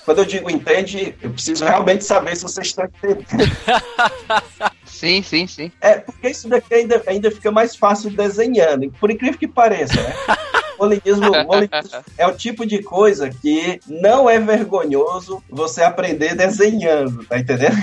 [0.06, 3.26] Quando eu digo entende, eu preciso realmente saber se vocês estão entendendo.
[5.00, 5.72] Sim, sim, sim.
[5.80, 10.14] É, porque isso daqui ainda, ainda fica mais fácil desenhando, por incrível que pareça, né?
[10.80, 17.38] Molinismo, molinismo é o tipo de coisa que não é vergonhoso você aprender desenhando, tá
[17.38, 17.78] entendendo?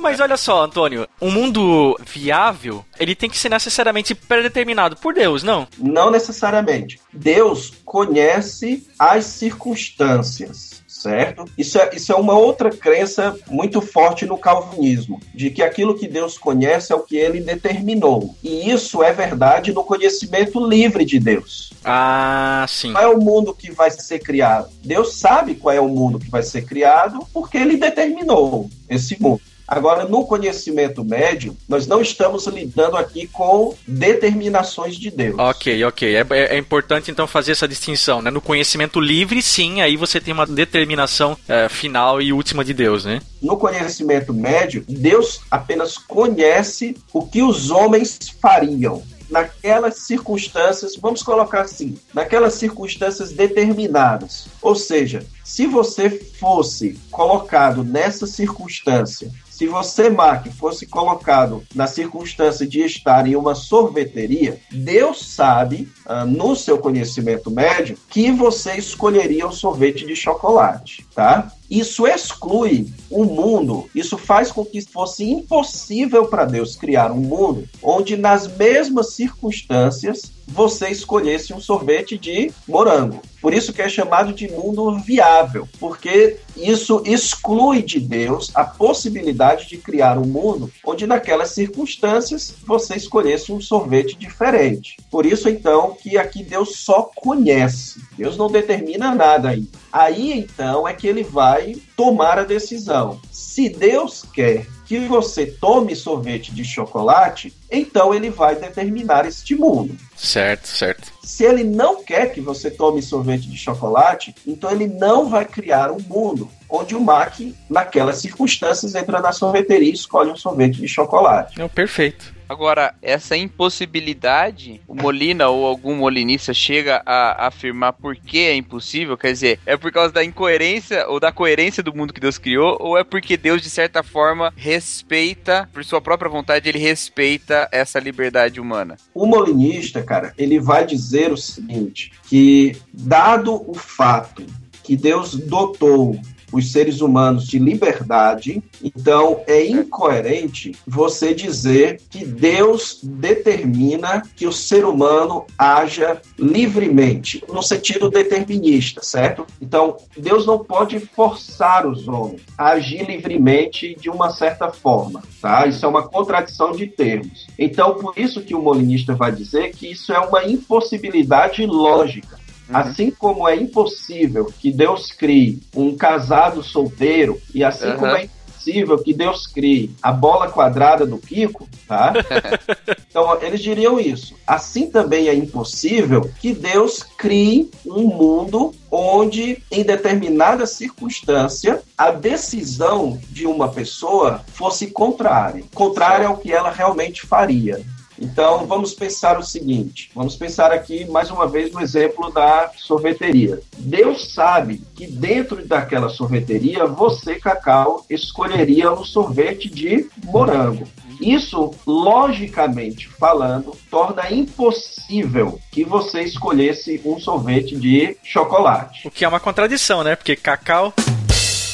[0.00, 5.42] Mas olha só, Antônio, um mundo viável, ele tem que ser necessariamente predeterminado por Deus,
[5.42, 5.66] não?
[5.78, 7.00] Não necessariamente.
[7.12, 11.44] Deus conhece as circunstâncias certo?
[11.56, 16.08] Isso é, isso é uma outra crença muito forte no calvinismo, de que aquilo que
[16.08, 18.34] Deus conhece é o que ele determinou.
[18.42, 21.72] E isso é verdade no conhecimento livre de Deus.
[21.84, 22.92] Ah, sim.
[22.92, 24.70] Qual é o mundo que vai ser criado?
[24.82, 29.42] Deus sabe qual é o mundo que vai ser criado porque ele determinou esse mundo.
[29.66, 35.36] Agora, no conhecimento médio, nós não estamos lidando aqui com determinações de Deus.
[35.38, 36.16] Ok, ok.
[36.16, 38.30] É, é, é importante então fazer essa distinção, né?
[38.30, 43.04] No conhecimento livre, sim, aí você tem uma determinação é, final e última de Deus,
[43.04, 43.20] né?
[43.42, 51.62] No conhecimento médio, Deus apenas conhece o que os homens fariam naquelas circunstâncias, vamos colocar
[51.62, 54.46] assim, naquelas circunstâncias determinadas.
[54.60, 62.66] Ou seja, se você fosse colocado nessa circunstância se você, Mark, fosse colocado na circunstância
[62.66, 69.46] de estar em uma sorveteria, Deus sabe, uh, no seu conhecimento médio, que você escolheria
[69.46, 71.52] o sorvete de chocolate, tá?
[71.70, 77.68] Isso exclui um mundo, isso faz com que fosse impossível para Deus criar um mundo
[77.80, 83.22] onde, nas mesmas circunstâncias, você escolhesse um sorvete de morango.
[83.40, 89.68] Por isso que é chamado de mundo viável, porque isso exclui de Deus a possibilidade
[89.68, 94.96] de criar um mundo onde naquelas circunstâncias você escolhesse um sorvete diferente.
[95.10, 98.00] Por isso então que aqui Deus só conhece.
[98.16, 99.68] Deus não determina nada ainda.
[99.92, 103.20] Aí então é que ele vai tomar a decisão.
[103.30, 109.96] Se Deus quer que você tome sorvete de chocolate, então ele vai determinar este mundo.
[110.16, 111.12] Certo, certo.
[111.22, 115.90] Se ele não quer que você tome sorvete de chocolate, então ele não vai criar
[115.90, 120.88] um mundo onde o Mac, naquelas circunstâncias, entra na sorveteria e escolhe um sorvete de
[120.88, 121.58] chocolate.
[121.58, 122.34] Não, perfeito.
[122.48, 129.16] Agora, essa impossibilidade, o Molina ou algum molinista chega a, afirmar por que é impossível?
[129.16, 132.76] Quer dizer, é por causa da incoerência ou da coerência do mundo que Deus criou?
[132.80, 137.98] Ou é porque Deus, de certa forma, respeita, por sua própria vontade, ele respeita essa
[137.98, 138.96] liberdade humana?
[139.14, 144.44] O molinista, cara, ele vai dizer o seguinte: que dado o fato
[144.82, 146.20] que Deus dotou
[146.54, 154.52] os seres humanos de liberdade, então é incoerente você dizer que Deus determina que o
[154.52, 159.44] ser humano haja livremente, no sentido determinista, certo?
[159.60, 165.66] Então, Deus não pode forçar os homens a agir livremente de uma certa forma, tá?
[165.66, 167.48] Isso é uma contradição de termos.
[167.58, 172.43] Então, por isso que o molinista vai dizer que isso é uma impossibilidade lógica.
[172.68, 172.76] Uhum.
[172.76, 177.96] Assim como é impossível que Deus crie um casado solteiro, e assim uhum.
[177.96, 182.14] como é impossível que Deus crie a bola quadrada do Kiko, tá?
[183.08, 184.34] então, eles diriam isso.
[184.46, 193.20] Assim também é impossível que Deus crie um mundo onde, em determinada circunstância, a decisão
[193.28, 197.84] de uma pessoa fosse contrária contrária ao que ela realmente faria.
[198.18, 203.60] Então, vamos pensar o seguinte: vamos pensar aqui mais uma vez no exemplo da sorveteria.
[203.76, 210.86] Deus sabe que dentro daquela sorveteria, você, Cacau, escolheria um sorvete de morango.
[211.20, 219.06] Isso, logicamente falando, torna impossível que você escolhesse um sorvete de chocolate.
[219.06, 220.16] O que é uma contradição, né?
[220.16, 220.92] Porque cacau.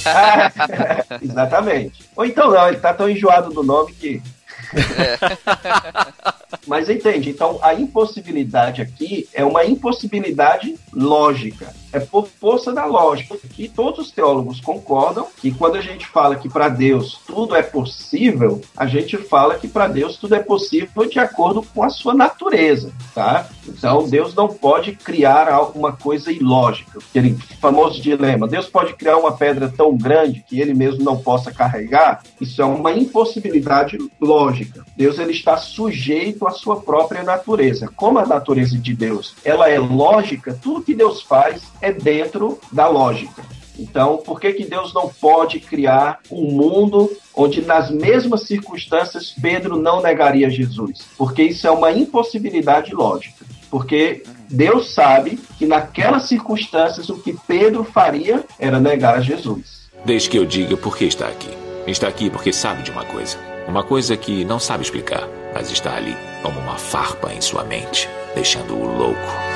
[1.23, 2.05] exatamente.
[2.17, 4.23] Ou então não, ele tá tão enjoado do nome que
[4.77, 5.19] é.
[6.67, 7.31] Mas entende?
[7.31, 11.75] Então a impossibilidade aqui é uma impossibilidade lógica.
[11.93, 13.37] É por força da lógica.
[13.59, 17.63] E todos os teólogos concordam que quando a gente fala que para Deus tudo é
[17.63, 22.15] possível, a gente fala que para Deus tudo é possível de acordo com a sua
[22.15, 23.49] natureza, tá?
[23.67, 26.99] Então Deus não pode criar alguma coisa ilógica.
[27.11, 31.53] Aquele famoso dilema: Deus pode criar uma pedra tão grande que ele mesmo não possa
[31.53, 32.23] carregar?
[32.41, 34.85] Isso é uma impossibilidade lógica.
[34.97, 37.89] Deus ele está sujeito à sua própria natureza.
[37.95, 42.89] Como a natureza de Deus, ela é lógica, tudo que Deus faz é dentro da
[42.89, 43.43] lógica.
[43.79, 49.77] Então, por que, que Deus não pode criar um mundo onde, nas mesmas circunstâncias, Pedro
[49.77, 51.07] não negaria Jesus?
[51.17, 53.47] Porque isso é uma impossibilidade lógica.
[53.71, 59.89] Porque Deus sabe que, naquelas circunstâncias, o que Pedro faria era negar Jesus.
[60.05, 61.51] Deixe que eu diga por que está aqui.
[61.87, 63.39] Está aqui porque sabe de uma coisa.
[63.67, 68.09] Uma coisa que não sabe explicar, mas está ali, como uma farpa em sua mente,
[68.35, 69.50] deixando-o louco.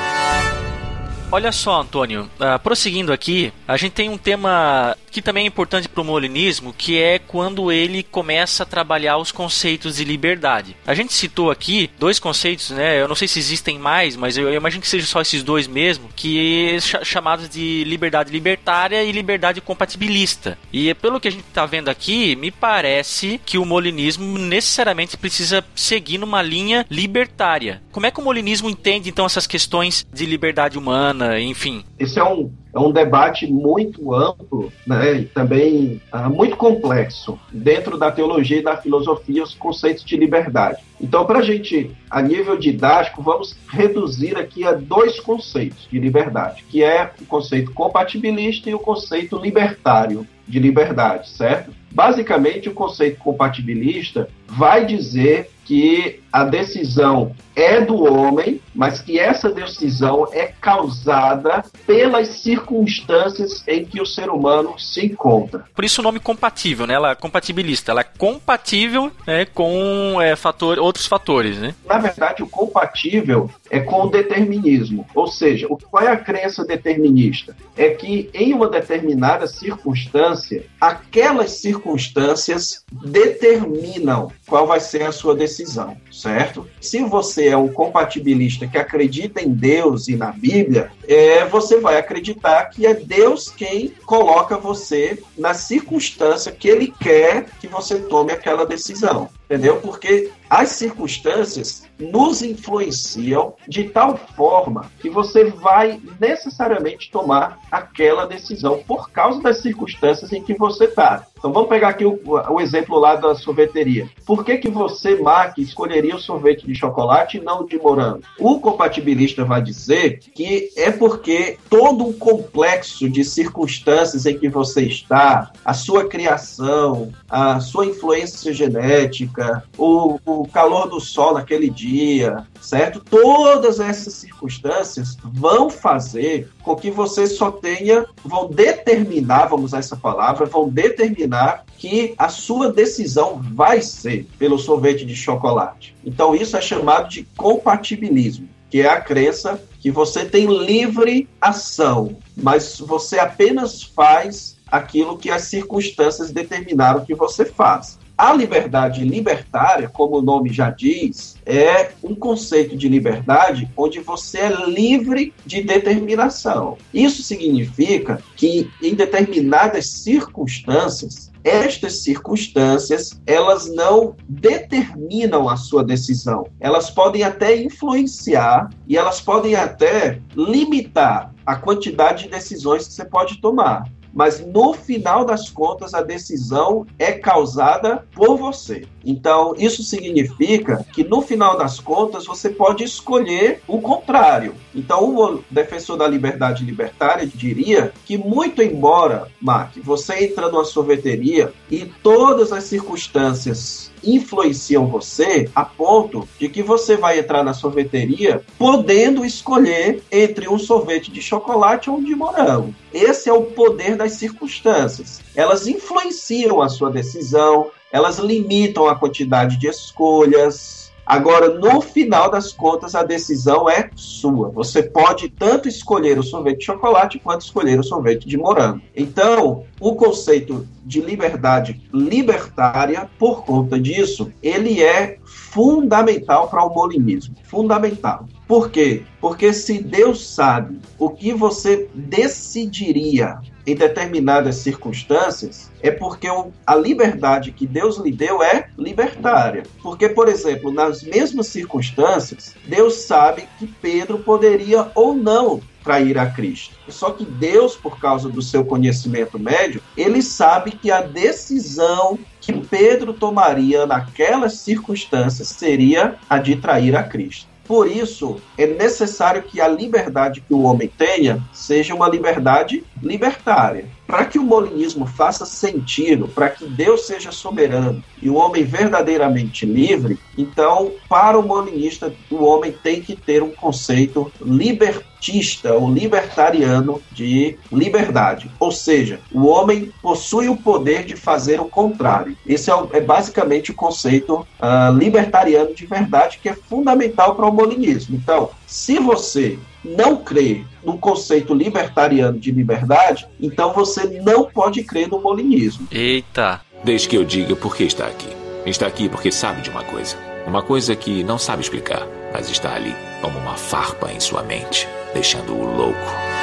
[1.31, 5.87] Olha só, Antônio, uh, prosseguindo aqui, a gente tem um tema que também é importante
[5.87, 10.75] para o molinismo, que é quando ele começa a trabalhar os conceitos de liberdade.
[10.85, 13.01] A gente citou aqui dois conceitos, né?
[13.01, 16.09] Eu não sei se existem mais, mas eu imagino que sejam só esses dois mesmo,
[16.13, 20.57] que ch chamados de liberdade libertária e liberdade compatibilista.
[20.73, 25.63] E pelo que a gente está vendo aqui, me parece que o molinismo necessariamente precisa
[25.73, 27.81] seguir numa linha libertária.
[27.89, 31.39] Como é que o molinismo entende então essas questões de liberdade humana?
[31.39, 31.85] enfim.
[31.97, 37.97] Esse é um, é um debate muito amplo né, e também uh, muito complexo dentro
[37.97, 40.83] da teologia e da filosofia, os conceitos de liberdade.
[40.99, 46.65] Então, para a gente, a nível didático, vamos reduzir aqui a dois conceitos de liberdade,
[46.69, 51.71] que é o conceito compatibilista e o conceito libertário de liberdade, certo?
[51.91, 59.49] Basicamente, o conceito compatibilista vai dizer que a decisão é do homem, mas que essa
[59.49, 65.63] decisão é causada pelas circunstâncias em que o ser humano se encontra.
[65.73, 66.95] Por isso o nome compatível, né?
[66.95, 67.93] Ela é compatibilista.
[67.93, 71.73] Ela é compatível né, com é, fator, outros fatores, né?
[71.85, 75.07] Na verdade, o compatível é com o determinismo.
[75.15, 77.55] Ou seja, qual é a crença determinista?
[77.77, 85.95] É que em uma determinada circunstância, aquelas circunstâncias determinam qual vai ser a sua decisão
[86.25, 86.67] certo?
[86.81, 91.97] Se você é um compatibilista que acredita em Deus e na Bíblia, é, você vai
[91.97, 98.31] acreditar que é Deus quem coloca você na circunstância que Ele quer que você tome
[98.31, 99.77] aquela decisão entendeu?
[99.77, 108.83] Porque as circunstâncias nos influenciam de tal forma que você vai necessariamente tomar aquela decisão
[108.85, 111.25] por causa das circunstâncias em que você está.
[111.45, 114.09] Então vamos pegar aqui o, o, exemplo lá da sorveteria.
[114.25, 118.21] Por que, que você, Mac, escolheria o sorvete de chocolate e não de morango?
[118.39, 124.87] O compatibilista vai dizer que é porque todo um complexo de circunstâncias em que você
[124.87, 132.43] está, a sua criação, a sua influência genética, o, o calor do sol naquele dia,
[132.59, 132.99] certo?
[133.07, 139.95] Todas essas circunstâncias vão fazer com que você só tenha, vão determinar, vamos usar essa
[139.95, 141.34] palavra, vão determinar
[141.77, 145.95] que a sua decisão vai ser pelo sorvete de chocolate.
[146.05, 152.17] Então isso é chamado de compatibilismo, que é a crença que você tem livre ação,
[152.35, 157.99] mas você apenas faz aquilo que as circunstâncias determinaram que você faz.
[158.17, 164.39] A liberdade libertária, como o nome já diz, é um conceito de liberdade onde você
[164.39, 166.77] é livre de determinação.
[166.93, 176.47] Isso significa que, em determinadas circunstâncias, estas circunstâncias, elas não determinam a sua decisão.
[176.59, 183.05] Elas podem até influenciar e elas podem até limitar a quantidade de decisões que você
[183.05, 183.83] pode tomar
[184.15, 188.87] mas no final das contas a decisão é causada por você.
[189.05, 194.55] Então, isso significa que no final das contas você pode escolher o contrário.
[194.73, 201.53] Então, o defensor da liberdade libertária diria que, muito embora, Mark, você entra numa sorveteria
[201.69, 208.43] e todas as circunstâncias influenciam você a ponto de que você vai entrar na sorveteria
[208.57, 212.73] podendo escolher entre um sorvete de chocolate ou um de morango.
[212.93, 215.21] Esse é o poder das circunstâncias.
[215.35, 222.51] Elas influenciam a sua decisão, elas limitam a quantidade de escolhas, Agora, no final das
[222.51, 224.49] contas, a decisão é sua.
[224.49, 228.81] Você pode tanto escolher o sorvete de chocolate quanto escolher o sorvete de morango.
[228.95, 237.35] Então, o conceito de liberdade libertária, por conta disso, ele é fundamental para o molinismo.
[237.43, 238.27] Fundamental.
[238.47, 239.03] Por quê?
[239.21, 246.27] Porque se Deus sabe o que você decidiria em determinadas circunstâncias, é porque
[246.65, 249.63] a liberdade que Deus lhe deu é libertária.
[249.81, 256.25] Porque, por exemplo, nas mesmas circunstâncias, Deus sabe que Pedro poderia ou não trair a
[256.25, 256.75] Cristo.
[256.89, 262.53] Só que Deus, por causa do seu conhecimento médio, ele sabe que a decisão que
[262.53, 267.47] Pedro tomaria naquelas circunstâncias seria a de trair a Cristo.
[267.67, 273.85] Por isso, é necessário que a liberdade que o homem tenha seja uma liberdade libertária.
[274.07, 279.65] Para que o molinismo faça sentido, para que Deus seja soberano e o homem verdadeiramente
[279.65, 287.01] livre, então, para o molinista, o homem tem que ter um conceito libertista ou libertariano
[287.11, 288.49] de liberdade.
[288.59, 292.37] Ou seja, o homem possui o poder de fazer o contrário.
[292.45, 297.53] Esse é, é basicamente o conceito uh, libertariano de verdade que é fundamental para o
[297.53, 298.15] molinismo.
[298.15, 305.07] Então, se você não crê no conceito libertariano de liberdade, então você não pode crer
[305.07, 305.87] no molinismo.
[305.91, 306.61] Eita!
[306.83, 308.29] Deixe que eu diga por que está aqui.
[308.65, 310.17] Está aqui porque sabe de uma coisa.
[310.47, 314.87] Uma coisa que não sabe explicar, mas está ali como uma farpa em sua mente,
[315.13, 316.34] deixando-o louco.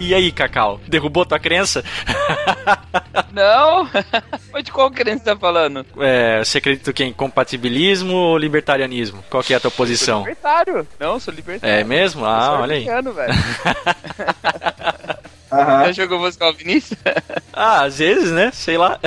[0.00, 0.80] E aí, Cacau?
[0.88, 1.84] Derrubou tua crença?
[3.32, 3.86] Não!
[4.50, 5.84] Mas de qual crença você tá falando?
[5.98, 9.22] É, você acredita que em compatibilismo ou libertarianismo?
[9.28, 10.20] Qual que é a tua posição?
[10.20, 10.88] Sou libertário.
[10.98, 11.80] Não, sou libertário.
[11.80, 12.24] É mesmo?
[12.24, 12.84] Ah, olha aí.
[12.84, 13.34] velho.
[15.52, 15.84] Uhum.
[15.86, 16.96] Já jogou música calvinista?
[17.52, 18.50] ah, às vezes, né?
[18.52, 18.98] Sei lá.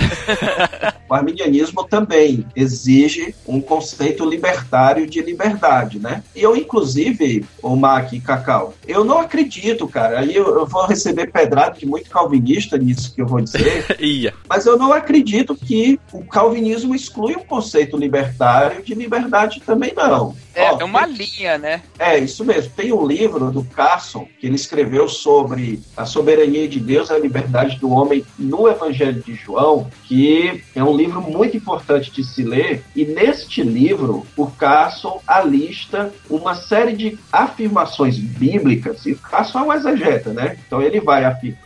[1.09, 6.23] o arminianismo também exige um conceito libertário de liberdade, né?
[6.35, 10.19] E eu, inclusive, o Mac e Cacau, eu não acredito, cara.
[10.19, 13.85] Aí eu, eu, vou receber pedrada de muito calvinista nisso que eu vou dizer.
[13.99, 14.33] Ia.
[14.47, 20.35] Mas eu não acredito que o calvinismo exclui o conceito libertário de liberdade também, não.
[20.55, 21.15] É, é uma tem...
[21.15, 21.81] linha, né?
[21.97, 22.71] É, isso mesmo.
[22.75, 27.19] Tem um livro do Carson que ele escreveu sobre a soberania de Deus e a
[27.19, 32.43] liberdade do homem no Evangelho de João, que é um livro muito importante de se
[32.43, 32.83] ler.
[32.95, 39.05] E neste livro, o Carson alista uma série de afirmações bíblicas.
[39.05, 40.57] E o Carson é um exegeta, né?
[40.65, 41.23] Então ele vai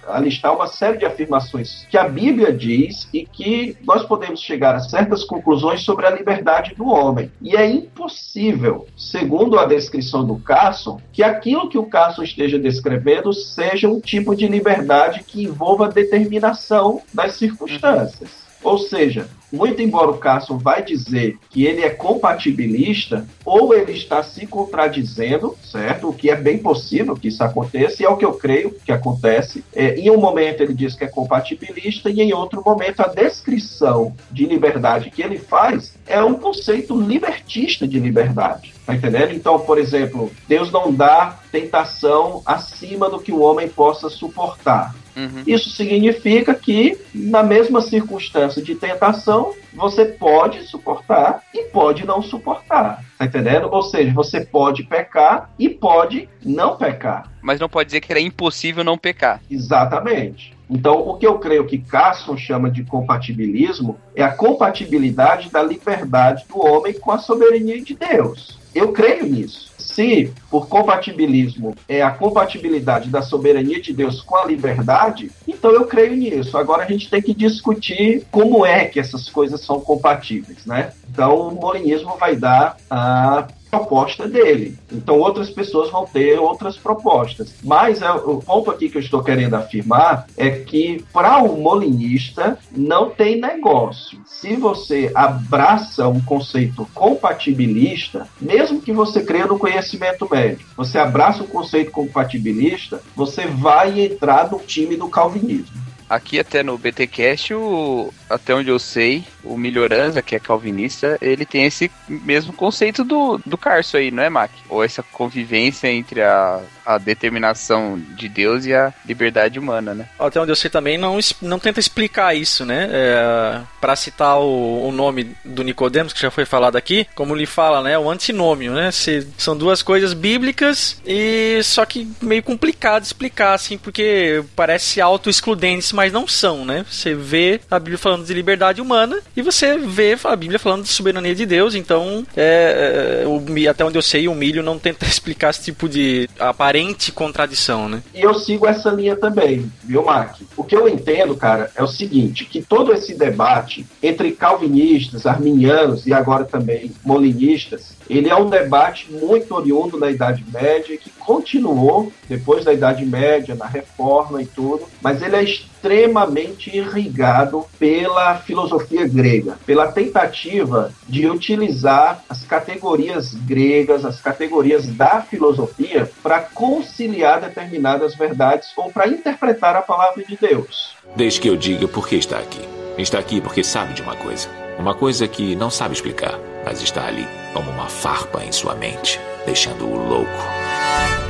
[0.07, 4.79] alistar uma série de afirmações que a Bíblia diz e que nós podemos chegar a
[4.79, 7.31] certas conclusões sobre a liberdade do homem.
[7.41, 13.33] E é impossível segundo a descrição do Carson, que aquilo que o Carson esteja descrevendo
[13.33, 18.46] seja um tipo de liberdade que envolva determinação das circunstâncias.
[18.67, 24.21] Ou seja, muito embora o Carson vai dizer que ele é compatibilista, ou ele está
[24.21, 26.09] se contradizendo, certo?
[26.09, 28.91] O que é bem possível que isso aconteça, e é o que eu creio que
[28.91, 29.63] acontece.
[29.73, 34.13] É, em um momento ele diz que é compatibilista, e em outro momento a descrição
[34.29, 38.73] de liberdade que ele faz é um conceito libertista de liberdade.
[38.85, 39.33] Tá entendendo?
[39.33, 44.93] Então, por exemplo, Deus não dá tentação acima do que o homem possa suportar.
[45.17, 45.43] Uhum.
[45.47, 53.03] Isso significa que, na mesma circunstância de tentação, você pode suportar e pode não suportar.
[53.17, 53.67] Tá entendendo?
[53.71, 57.31] Ou seja, você pode pecar e pode não pecar.
[57.41, 59.41] Mas não pode dizer que era impossível não pecar.
[59.49, 60.55] Exatamente.
[60.69, 66.45] Então, o que eu creio que Carson chama de compatibilismo é a compatibilidade da liberdade
[66.47, 68.59] do homem com a soberania de Deus.
[68.75, 69.71] Eu creio nisso.
[69.97, 75.85] Se por compatibilismo é a compatibilidade da soberania de Deus com a liberdade, então eu
[75.85, 76.55] creio nisso.
[76.55, 80.93] Agora a gente tem que discutir como é que essas coisas são compatíveis, né?
[81.09, 84.77] Então o molinismo vai dar a proposta dele.
[84.91, 87.55] Então outras pessoas vão ter outras propostas.
[87.63, 92.57] Mas é, o ponto aqui que eu estou querendo afirmar é que para o molinista
[92.75, 94.19] não tem negócio.
[94.25, 101.43] Se você abraça um conceito compatibilista, mesmo que você creia no conhecimento médio, você abraça
[101.43, 105.86] um conceito compatibilista, você vai entrar no time do calvinismo.
[106.09, 111.45] Aqui até no BTcast, o, até onde eu sei, o Melhoranza, que é calvinista, ele
[111.45, 114.51] tem esse mesmo conceito do, do Carso aí, não é, Mac?
[114.69, 120.07] Ou essa convivência entre a, a determinação de Deus e a liberdade humana, né?
[120.17, 122.87] Até onde eu sei também, não, não tenta explicar isso, né?
[122.89, 127.45] É, para citar o, o, nome do Nicodemos, que já foi falado aqui, como ele
[127.45, 127.99] fala, né?
[127.99, 128.89] O antinômio, né?
[128.91, 135.91] Se, são duas coisas bíblicas e só que meio complicado explicar, assim, porque parece auto-excludentes,
[135.91, 136.85] mas não são, né?
[136.89, 140.89] Você vê a Bíblia falando de liberdade humana e você vê a Bíblia falando de
[140.89, 145.03] soberania de Deus, então é, é, o, até onde eu sei, o milho não tenta
[145.17, 146.29] explicar esse tipo de
[146.77, 148.03] aparente contradição, né?
[148.13, 150.41] E eu sigo essa linha também, viu, Mark?
[150.55, 156.05] O que eu entendo, cara, é o seguinte, que todo esse debate entre calvinistas, arminianos
[156.05, 162.11] e agora também molinistas, ele é um debate muito oriundo da Idade Média que continuou
[162.27, 169.07] depois da Idade Média, na Reforma e tudo, mas ele é extremamente irrigado pela filosofia
[169.07, 178.15] grega, pela tentativa de utilizar as categorias gregas, as categorias da filosofia, para conciliar determinadas
[178.15, 180.95] verdades ou para interpretar a palavra de Deus.
[181.15, 182.61] Desde que eu diga por que está aqui.
[182.97, 184.49] Está aqui porque sabe de uma coisa.
[184.79, 189.17] Uma coisa que não sabe explicar, mas está ali como uma farpa em sua mente,
[189.45, 191.26] deixando-o louco.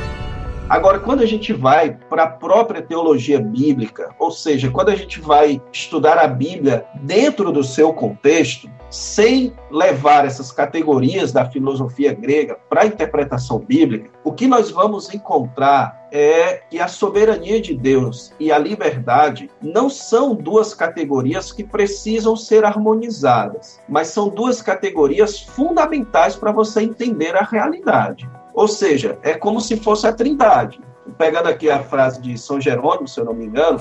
[0.68, 5.18] Agora, quando a gente vai para a própria teologia bíblica, ou seja, quando a gente
[5.18, 12.58] vai estudar a Bíblia dentro do seu contexto, sem levar essas categorias da filosofia grega
[12.68, 18.32] para a interpretação bíblica, o que nós vamos encontrar é que a soberania de Deus
[18.38, 25.40] e a liberdade não são duas categorias que precisam ser harmonizadas, mas são duas categorias
[25.40, 28.28] fundamentais para você entender a realidade.
[28.58, 30.80] Ou seja, é como se fosse a trindade.
[31.16, 33.78] Pegando aqui a frase de São Jerônimo, se eu não me engano,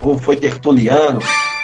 [0.00, 1.20] ou foi Tertuliano,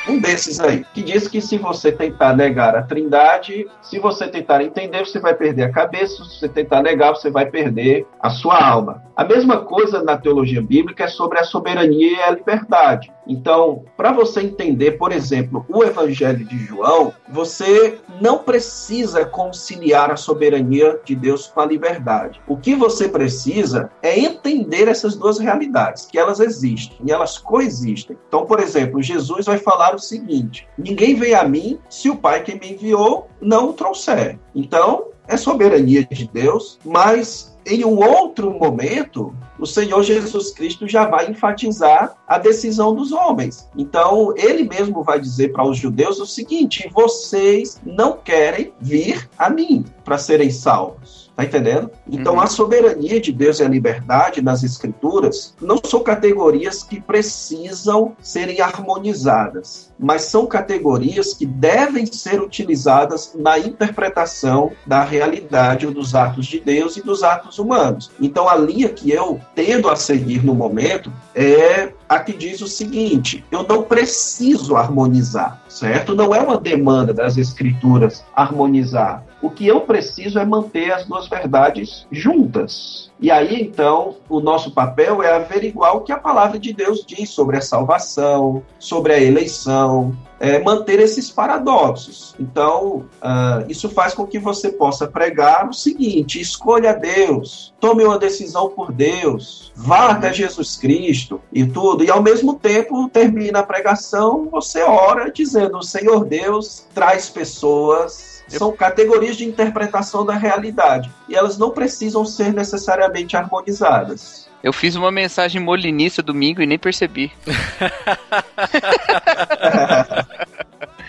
[0.08, 4.62] um desses aí, que diz que se você tentar negar a trindade, se você tentar
[4.62, 8.64] entender, você vai perder a cabeça, se você tentar negar, você vai perder a sua
[8.64, 9.02] alma.
[9.16, 13.10] A mesma coisa na teologia bíblica é sobre a soberania e a liberdade.
[13.26, 20.16] Então, para você entender, por exemplo, o Evangelho de João, você não precisa conciliar a
[20.16, 22.40] soberania de Deus com a liberdade.
[22.46, 28.16] O que você precisa é entender essas duas realidades, que elas existem e elas coexistem.
[28.28, 32.42] Então, por exemplo, Jesus vai falar o seguinte: ninguém vem a mim se o Pai
[32.42, 34.38] que me enviou não o trouxer.
[34.54, 41.04] Então, é soberania de Deus, mas em um outro momento, o Senhor Jesus Cristo já
[41.04, 43.68] vai enfatizar a decisão dos homens.
[43.76, 49.50] Então, ele mesmo vai dizer para os judeus o seguinte: vocês não querem vir a
[49.50, 51.25] mim para serem salvos.
[51.36, 51.90] Tá entendendo?
[52.10, 52.40] Então, uhum.
[52.40, 58.62] a soberania de Deus e a liberdade nas Escrituras não são categorias que precisam serem
[58.62, 66.58] harmonizadas, mas são categorias que devem ser utilizadas na interpretação da realidade dos atos de
[66.58, 68.10] Deus e dos atos humanos.
[68.18, 72.66] Então, a linha que eu tendo a seguir no momento é a que diz o
[72.66, 76.14] seguinte: eu não preciso harmonizar, certo?
[76.14, 79.25] Não é uma demanda das Escrituras harmonizar.
[79.40, 83.10] O que eu preciso é manter as duas verdades juntas.
[83.20, 87.30] E aí, então, o nosso papel é averiguar o que a palavra de Deus diz
[87.30, 92.34] sobre a salvação, sobre a eleição, é, manter esses paradoxos.
[92.38, 98.18] Então, uh, isso faz com que você possa pregar o seguinte: escolha Deus, tome uma
[98.18, 102.04] decisão por Deus, vá até Jesus Cristo e tudo.
[102.04, 108.72] E ao mesmo tempo, termina a pregação, você ora dizendo: Senhor Deus, traz pessoas são
[108.72, 114.46] categorias de interpretação da realidade e elas não precisam ser necessariamente harmonizadas.
[114.62, 117.32] Eu fiz uma mensagem molinista domingo e nem percebi.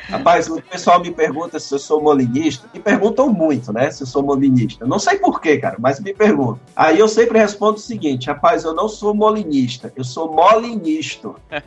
[0.10, 2.68] Rapaz, o pessoal me pergunta se eu sou molinista.
[2.74, 3.92] Me perguntam muito, né?
[3.92, 4.86] Se eu sou molinista.
[4.86, 6.60] Não sei porquê, cara, mas me perguntam.
[6.76, 11.36] Aí eu sempre respondo o seguinte: rapaz, eu não sou molinista, eu sou molinisto.
[11.52, 11.60] é,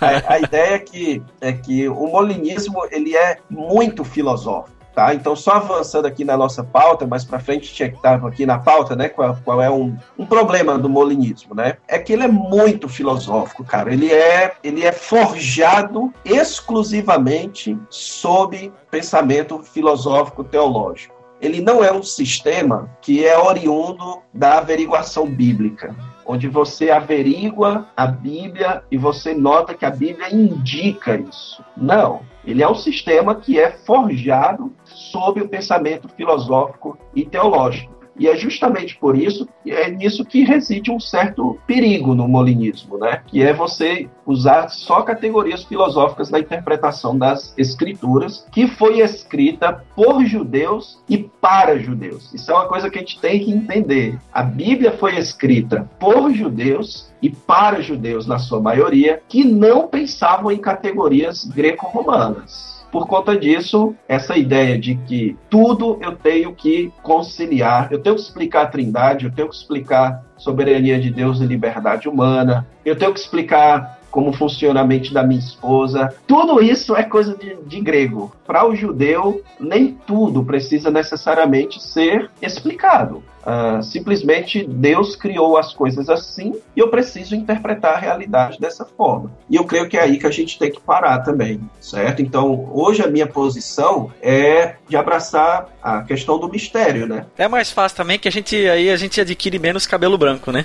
[0.00, 4.81] a, a, ideia é que, é que o molinismo ele é muito filosófico.
[4.94, 5.14] Tá?
[5.14, 8.58] Então, só avançando aqui na nossa pauta, mais para frente tinha que estar aqui na
[8.58, 9.08] pauta, né?
[9.08, 11.78] Qual, qual é um, um problema do molinismo, né?
[11.88, 13.90] É que ele é muito filosófico, cara.
[13.90, 21.14] Ele é, ele é forjado exclusivamente sob pensamento filosófico teológico.
[21.40, 28.06] ele não é um sistema que é oriundo da averiguação bíblica onde você averigua a
[28.06, 31.64] Bíblia e você nota que a Bíblia indica isso.
[31.76, 32.22] Não.
[32.44, 38.01] Ele é um sistema que é forjado sob o pensamento filosófico e teológico.
[38.18, 43.22] E é justamente por isso, é nisso que reside um certo perigo no molinismo, né?
[43.26, 50.24] Que é você usar só categorias filosóficas na interpretação das escrituras, que foi escrita por
[50.24, 52.32] judeus e para judeus.
[52.34, 54.18] Isso é uma coisa que a gente tem que entender.
[54.32, 60.50] A Bíblia foi escrita por judeus e para judeus, na sua maioria, que não pensavam
[60.50, 62.81] em categorias greco-romanas.
[62.92, 68.20] Por conta disso, essa ideia de que tudo eu tenho que conciliar, eu tenho que
[68.20, 73.14] explicar a trindade, eu tenho que explicar soberania de Deus e liberdade humana, eu tenho
[73.14, 76.14] que explicar como funciona a mente da minha esposa.
[76.26, 78.30] Tudo isso é coisa de, de grego.
[78.46, 83.24] Para o judeu, nem tudo precisa necessariamente ser explicado.
[83.42, 89.32] Uh, simplesmente Deus criou as coisas assim e eu preciso interpretar a realidade dessa forma.
[89.50, 92.22] E eu creio que é aí que a gente tem que parar também, certo?
[92.22, 97.26] Então, hoje a minha posição é de abraçar a questão do mistério, né?
[97.36, 100.64] É mais fácil também que a gente aí a gente adquire menos cabelo branco, né?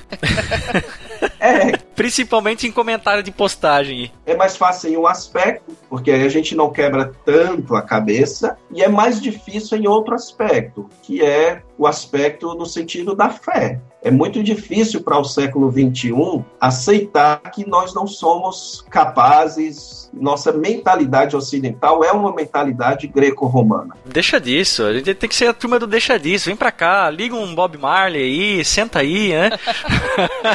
[1.39, 1.86] é.
[1.97, 4.11] Principalmente em comentário de postagem.
[4.23, 8.55] É mais fácil em um aspecto, porque aí a gente não quebra tanto a cabeça,
[8.71, 13.81] e é mais difícil em outro aspecto, que é o aspecto no sentido da fé.
[14.07, 16.13] É muito difícil para o século XXI
[16.61, 23.97] aceitar que nós não somos capazes, nossa mentalidade ocidental é uma mentalidade greco-romana.
[24.05, 26.45] Deixa disso, a gente tem que ser a turma do deixa disso.
[26.45, 29.49] Vem para cá, liga um Bob Marley aí, senta aí, né?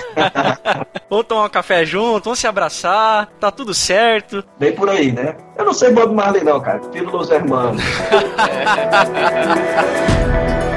[1.11, 4.43] vamos tomar um café junto, vamos se abraçar, tá tudo certo.
[4.59, 5.37] Bem por aí, né?
[5.59, 6.81] Eu não sei Bob Marley não, cara.
[6.91, 7.83] Filho dos hermanos.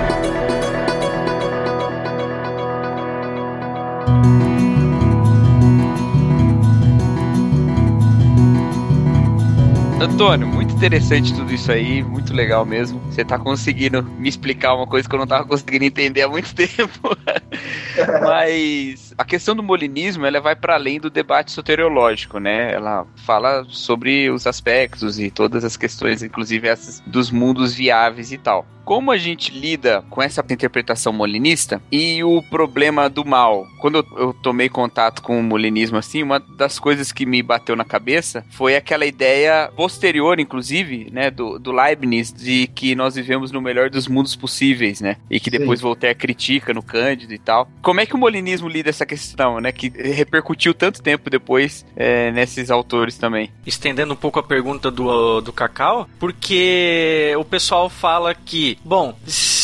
[10.00, 13.00] Antônio, muito interessante tudo isso aí, muito legal mesmo.
[13.10, 16.54] Você tá conseguindo me explicar uma coisa que eu não tava conseguindo entender há muito
[16.56, 17.18] tempo.
[18.22, 22.74] Mas a questão do molinismo, ela vai para além do debate soteriológico, né?
[22.74, 28.38] Ela fala sobre os aspectos e todas as questões, inclusive essas dos mundos viáveis e
[28.38, 33.66] tal como a gente lida com essa interpretação molinista e o problema do mal.
[33.82, 37.76] Quando eu, eu, tomei contato com o molinismo assim, uma das coisas que me bateu
[37.76, 43.52] na cabeça foi aquela ideia posterior, inclusive, né, do, do Leibniz, de que nós vivemos
[43.52, 45.18] no melhor dos mundos possíveis, né?
[45.30, 45.84] E que depois Sim.
[45.86, 47.68] Voltaire critica no Cândido e tal.
[47.82, 49.72] Como é que o molinismo lida essa questão, né?
[49.72, 53.52] Que repercutiu tanto tempo depois é, nesses autores também.
[53.66, 59.55] Estendendo um pouco a pergunta do, do Cacau, porque o pessoal fala que, bom, se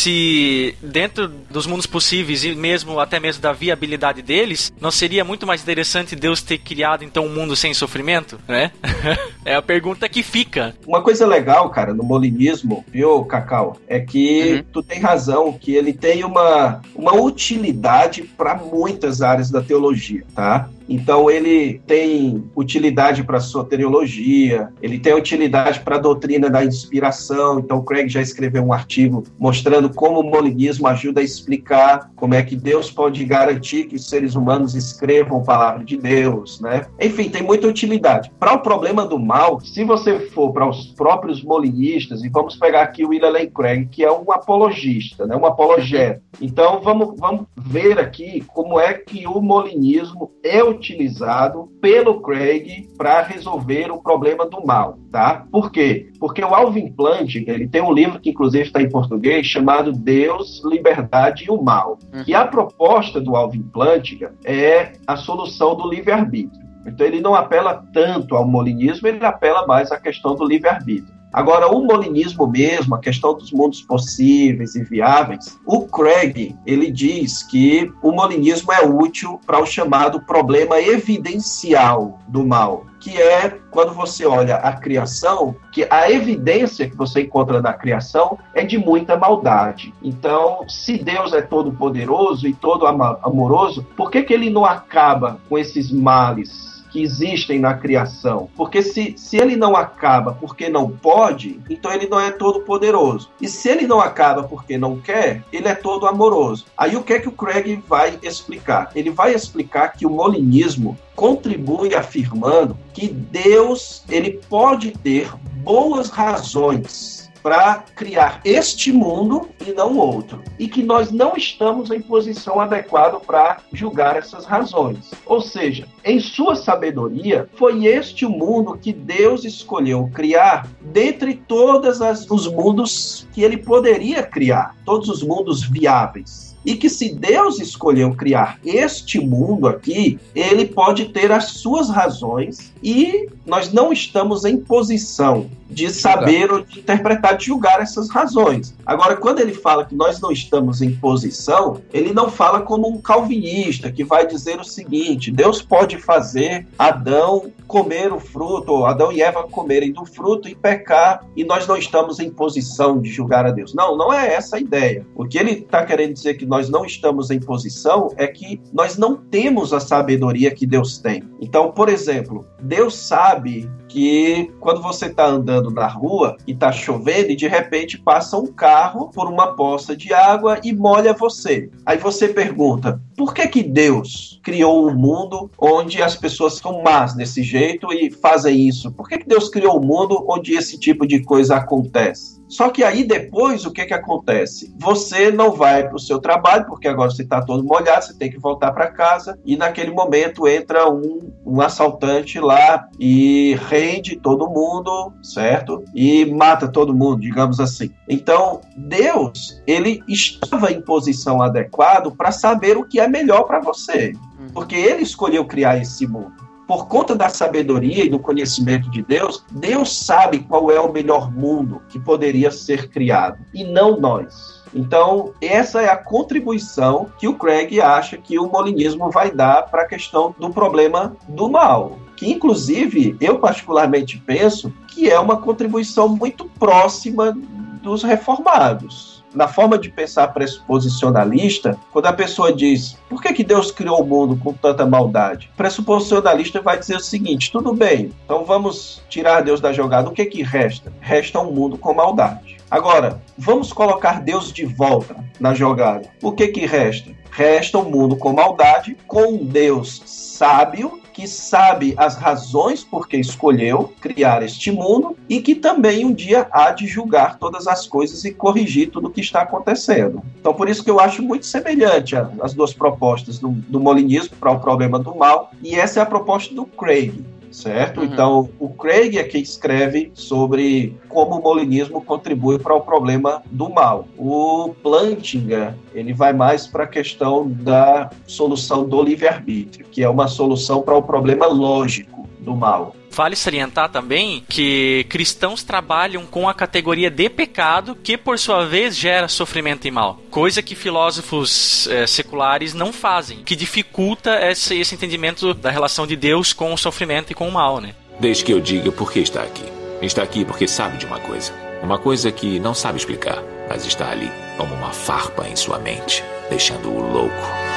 [0.81, 5.61] dentro dos mundos possíveis e mesmo até mesmo da viabilidade deles, não seria muito mais
[5.61, 8.71] interessante Deus ter criado então um mundo sem sofrimento, né?
[9.45, 10.75] é a pergunta que fica.
[10.85, 14.63] Uma coisa legal, cara, no molinismo, viu, Cacau, é que uhum.
[14.71, 20.69] tu tem razão que ele tem uma, uma utilidade para muitas áreas da teologia, tá?
[20.91, 27.59] Então ele tem utilidade para soteriologia, ele tem utilidade para a doutrina da inspiração.
[27.59, 32.43] Então Craig já escreveu um artigo mostrando como o molinismo ajuda a explicar como é
[32.43, 36.85] que Deus pode garantir que os seres humanos escrevam a palavra de Deus, né?
[36.99, 38.29] Enfim, tem muita utilidade.
[38.37, 42.81] Para o problema do mal, se você for para os próprios molinistas, e vamos pegar
[42.81, 45.35] aqui o William Craig, que é um apologista, né?
[45.37, 46.21] um apologeta.
[46.41, 53.21] Então vamos, vamos ver aqui como é que o molinismo é utilizado pelo Craig para
[53.21, 55.45] resolver o problema do mal, tá?
[55.51, 56.11] Por quê?
[56.19, 60.61] Porque o Alvin Plantinga, ele tem um livro que inclusive está em português chamado Deus,
[60.65, 61.99] Liberdade e o Mal.
[62.13, 62.23] Uhum.
[62.27, 66.61] E a proposta do Alvin Plantinga é a solução do livre-arbítrio.
[66.85, 71.20] Então ele não apela tanto ao molinismo, ele apela mais à questão do livre-arbítrio.
[71.33, 77.41] Agora, o molinismo mesmo, a questão dos mundos possíveis e viáveis, o Craig, ele diz
[77.41, 83.93] que o molinismo é útil para o chamado problema evidencial do mal, que é quando
[83.93, 89.15] você olha a criação, que a evidência que você encontra na criação é de muita
[89.15, 89.93] maldade.
[90.03, 95.39] Então, se Deus é todo poderoso e todo amoroso, por que, que ele não acaba
[95.47, 98.49] com esses males que existem na criação.
[98.55, 103.29] Porque se, se ele não acaba porque não pode, então ele não é todo poderoso.
[103.39, 106.65] E se ele não acaba porque não quer, ele é todo amoroso.
[106.77, 108.91] Aí o que é que o Craig vai explicar?
[108.95, 115.31] Ele vai explicar que o molinismo contribui afirmando que Deus ele pode ter
[115.63, 120.41] boas razões para criar este mundo e não outro.
[120.59, 125.11] E que nós não estamos em posição adequada para julgar essas razões.
[125.25, 131.99] Ou seja, em sua sabedoria, foi este o mundo que Deus escolheu criar dentre todos
[132.29, 138.13] os mundos que ele poderia criar, todos os mundos viáveis e que se Deus escolheu
[138.13, 144.57] criar este mundo aqui, ele pode ter as suas razões e nós não estamos em
[144.57, 148.75] posição de saber ou de interpretar, de julgar essas razões.
[148.85, 153.01] Agora, quando ele fala que nós não estamos em posição, ele não fala como um
[153.01, 159.13] calvinista que vai dizer o seguinte: Deus pode fazer Adão comer o fruto, ou Adão
[159.13, 163.45] e Eva comerem do fruto e pecar, e nós não estamos em posição de julgar
[163.45, 163.73] a Deus.
[163.73, 165.05] Não, não é essa a ideia.
[165.15, 168.97] O que ele está querendo dizer que nós não estamos em posição é que nós
[168.97, 171.23] não temos a sabedoria que Deus tem.
[171.39, 177.31] Então, por exemplo, Deus sabe que quando você está andando na rua e está chovendo
[177.31, 181.69] e de repente passa um carro por uma poça de água e molha você.
[181.85, 187.13] Aí você pergunta: por que que Deus criou um mundo onde as pessoas são más
[187.13, 188.91] desse jeito e fazem isso?
[188.91, 192.40] Por que que Deus criou um mundo onde esse tipo de coisa acontece?
[192.51, 194.75] Só que aí depois o que que acontece?
[194.77, 198.29] Você não vai para o seu trabalho porque agora você está todo molhado, você tem
[198.29, 204.49] que voltar para casa e naquele momento entra um, um assaltante lá e rende todo
[204.49, 205.81] mundo, certo?
[205.95, 207.89] E mata todo mundo, digamos assim.
[208.09, 214.11] Então Deus ele estava em posição adequada para saber o que é melhor para você,
[214.37, 214.47] uhum.
[214.53, 216.40] porque ele escolheu criar esse mundo
[216.71, 221.29] por conta da sabedoria e do conhecimento de Deus, Deus sabe qual é o melhor
[221.29, 224.63] mundo que poderia ser criado, e não nós.
[224.73, 229.81] Então, essa é a contribuição que o Craig acha que o molinismo vai dar para
[229.81, 231.99] a questão do problema do mal.
[232.15, 237.37] Que, inclusive, eu particularmente penso que é uma contribuição muito próxima
[237.83, 243.71] dos reformados na forma de pensar pressuposicionalista, quando a pessoa diz por que, que Deus
[243.71, 248.45] criou o mundo com tanta maldade, o pressuposicionalista vai dizer o seguinte: tudo bem, então
[248.45, 250.91] vamos tirar Deus da jogada, o que, que resta?
[250.99, 252.57] Resta um mundo com maldade.
[252.69, 256.07] Agora, vamos colocar Deus de volta na jogada.
[256.21, 257.11] O que, que resta?
[257.29, 263.15] Resta um mundo com maldade, com um Deus sábio que sabe as razões por que
[263.15, 268.25] escolheu criar este mundo e que também um dia há de julgar todas as coisas
[268.25, 270.23] e corrigir tudo o que está acontecendo.
[270.39, 274.49] Então, por isso que eu acho muito semelhante as duas propostas do, do molinismo para
[274.49, 277.99] o problema do mal, e essa é a proposta do Craig certo?
[277.99, 278.05] Uhum.
[278.05, 283.69] Então, o Craig é quem escreve sobre como o molinismo contribui para o problema do
[283.69, 284.07] mal.
[284.17, 290.27] O Plantinga, ele vai mais para a questão da solução do livre-arbítrio, que é uma
[290.27, 292.95] solução para o problema lógico do mal.
[293.11, 298.95] Vale salientar também que cristãos trabalham com a categoria de pecado, que por sua vez
[298.95, 300.19] gera sofrimento e mal.
[300.29, 306.15] Coisa que filósofos é, seculares não fazem, que dificulta esse, esse entendimento da relação de
[306.15, 307.93] Deus com o sofrimento e com o mal, né?
[308.19, 309.65] Desde que eu diga por que está aqui.
[310.01, 311.53] Está aqui porque sabe de uma coisa.
[311.83, 316.23] Uma coisa que não sabe explicar, mas está ali, como uma farpa em sua mente,
[316.49, 317.70] deixando-o louco.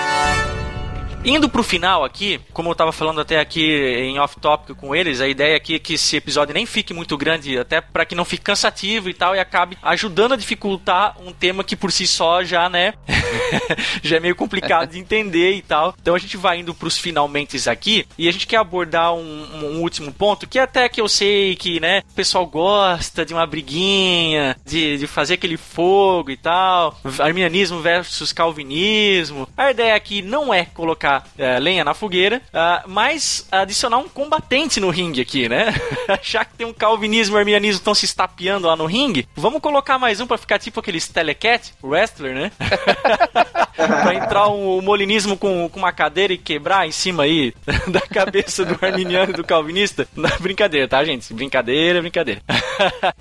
[1.25, 5.27] Indo pro final aqui, como eu tava falando até aqui em off-topic com eles, a
[5.27, 8.45] ideia aqui é que esse episódio nem fique muito grande, até para que não fique
[8.45, 12.69] cansativo e tal, e acabe ajudando a dificultar um tema que por si só já,
[12.69, 12.93] né,
[14.03, 15.95] já é meio complicado de entender e tal.
[15.99, 19.81] Então a gente vai indo pros finalmente aqui, e a gente quer abordar um, um,
[19.81, 24.57] último ponto, que até que eu sei que, né, o pessoal gosta de uma briguinha,
[24.63, 29.49] de, de fazer aquele fogo e tal, arminianismo versus calvinismo.
[29.57, 34.81] A ideia aqui não é colocar é, lenha na fogueira, uh, mas adicionar um combatente
[34.81, 35.75] no ringue aqui, né?
[36.23, 39.61] Já que tem um calvinismo e um arminianismo estão se estapeando lá no ringue, vamos
[39.61, 42.53] colocar mais um para ficar tipo aqueles telecat, wrestler, né?
[43.75, 47.53] pra entrar um, um molinismo com, com uma cadeira e quebrar em cima aí
[47.89, 50.07] da cabeça do arminiano e do calvinista.
[50.17, 51.33] Na brincadeira, tá, gente?
[51.35, 52.41] Brincadeira, brincadeira.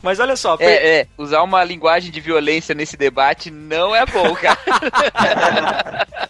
[0.02, 0.58] Mas olha só.
[0.60, 4.58] É, é, usar uma linguagem de violência nesse debate não é bom, cara.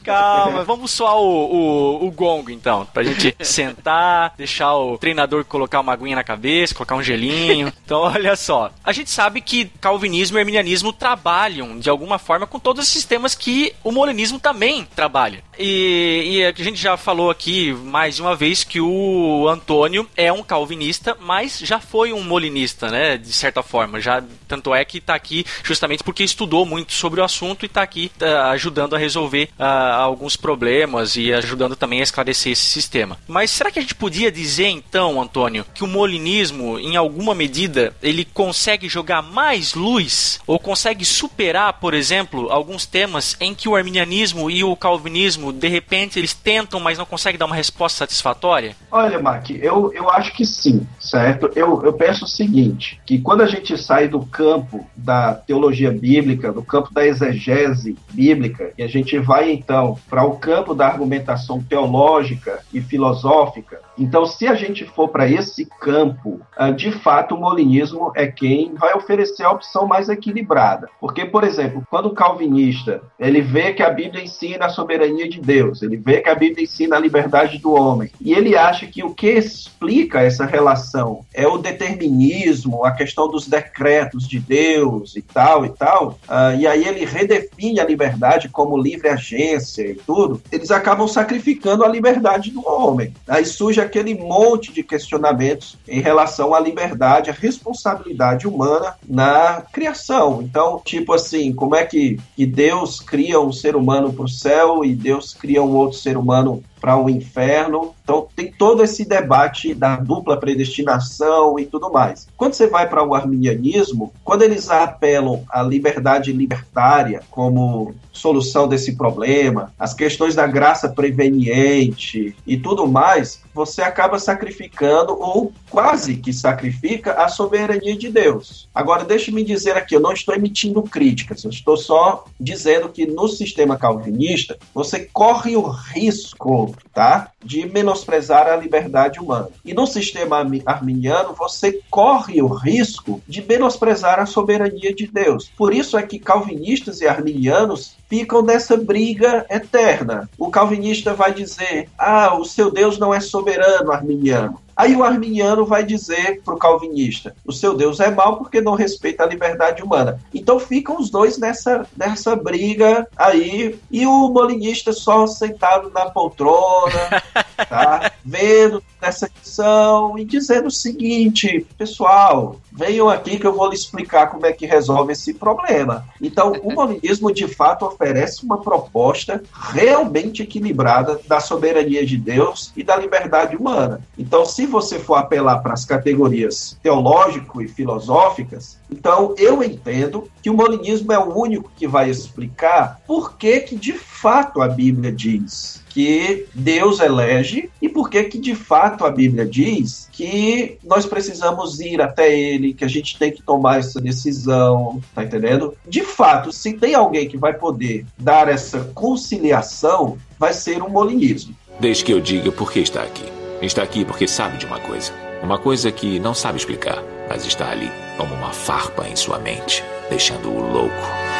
[0.04, 2.86] Calma, vamos soar o, o, o gongo, então.
[2.94, 7.72] Pra gente sentar, deixar o treinador colocar uma aguinha na cabeça, colocar um gelinho.
[7.84, 8.72] Então, olha só.
[8.84, 13.36] A gente sabe que calvinismo e arminianismo trabalham, de alguma forma, com todos os sistemas
[13.36, 15.44] que o molinismo também trabalha.
[15.58, 20.42] E, e, a gente já falou aqui mais uma vez que o Antônio é um
[20.42, 23.18] calvinista, mas já foi um molinista, né?
[23.18, 24.00] De certa forma.
[24.00, 27.82] Já, tanto é que está aqui justamente porque estudou muito sobre o assunto e está
[27.82, 33.18] aqui tá, ajudando a resolver uh, alguns problemas e ajudando também a esclarecer esse sistema.
[33.28, 37.94] Mas será que a gente podia dizer então, Antônio, que o molinismo, em alguma medida,
[38.02, 43.76] ele consegue jogar mais luz ou consegue superar, por exemplo, alguns temas em que o
[43.76, 48.76] arminianismo e o calvinismo de repente eles tentam, mas não conseguem dar uma resposta satisfatória?
[48.92, 51.50] Olha, Mac, eu, eu acho que sim, certo?
[51.56, 56.52] Eu, eu penso o seguinte, que quando a gente sai do campo da teologia bíblica,
[56.52, 61.23] do campo da exegese bíblica, e a gente vai então para o campo da argumentação
[61.68, 67.40] teológica e filosófica, então, se a gente for para esse campo, ah, de fato, o
[67.40, 70.90] molinismo é quem vai oferecer a opção mais equilibrada.
[71.00, 75.40] Porque, por exemplo, quando o calvinista ele vê que a Bíblia ensina a soberania de
[75.40, 79.04] Deus, ele vê que a Bíblia ensina a liberdade do homem, e ele acha que
[79.04, 85.22] o que explica essa relação é o determinismo, a questão dos decretos de Deus e
[85.22, 90.42] tal e tal, uh, e aí ele redefine a liberdade como livre agência e tudo,
[90.52, 93.14] eles acabam sacrificando a liberdade do homem.
[93.28, 100.42] Aí surge aquele monte de questionamentos em relação à liberdade, à responsabilidade humana na criação.
[100.42, 104.84] Então, tipo assim, como é que, que Deus cria um ser humano para o céu
[104.84, 107.96] e Deus cria um outro ser humano para o inferno.
[108.04, 112.28] Então tem todo esse debate da dupla predestinação e tudo mais.
[112.36, 118.98] Quando você vai para o arminianismo, quando eles apelam à liberdade libertária como solução desse
[118.98, 126.34] problema, as questões da graça preveniente e tudo mais, você acaba sacrificando ou quase que
[126.34, 128.68] sacrifica a soberania de Deus.
[128.76, 133.28] Agora, deixe-me dizer aqui, eu não estou emitindo críticas, eu estou só dizendo que no
[133.28, 137.30] sistema calvinista você corre o risco tá?
[137.44, 139.50] De menosprezar a liberdade humana.
[139.66, 145.52] E no sistema arminiano, você corre o risco de menosprezar a soberania de Deus.
[145.58, 150.30] Por isso é que calvinistas e arminianos ficam nessa briga eterna.
[150.38, 154.63] O calvinista vai dizer: ah, o seu Deus não é soberano, arminiano.
[154.76, 158.74] Aí o arminiano vai dizer para o calvinista: o seu Deus é mau porque não
[158.74, 160.20] respeita a liberdade humana.
[160.34, 167.22] Então ficam os dois nessa, nessa briga aí, e o molinista só sentado na poltrona,
[167.70, 168.12] tá?
[168.26, 174.28] vendo essa questão e dizendo o seguinte: pessoal, venham aqui que eu vou lhe explicar
[174.28, 176.06] como é que resolve esse problema.
[176.22, 182.84] Então, o molinismo de fato oferece uma proposta realmente equilibrada da soberania de Deus e
[182.84, 184.02] da liberdade humana.
[184.18, 190.50] Então, se você for apelar para as categorias teológico e filosóficas, então eu entendo que
[190.50, 195.12] o molinismo é o único que vai explicar por que que de fato a Bíblia
[195.12, 201.06] diz que Deus elege e por que que de fato a Bíblia diz que nós
[201.06, 205.76] precisamos ir até ele, que a gente tem que tomar essa decisão, tá entendendo?
[205.88, 211.56] De fato, se tem alguém que vai poder dar essa conciliação, vai ser um molinismo.
[211.80, 213.26] Deixe que eu diga por que está aqui.
[213.62, 215.12] Está aqui porque sabe de uma coisa.
[215.44, 219.84] Uma coisa que não sabe explicar, mas está ali como uma farpa em sua mente,
[220.10, 221.33] deixando-o louco.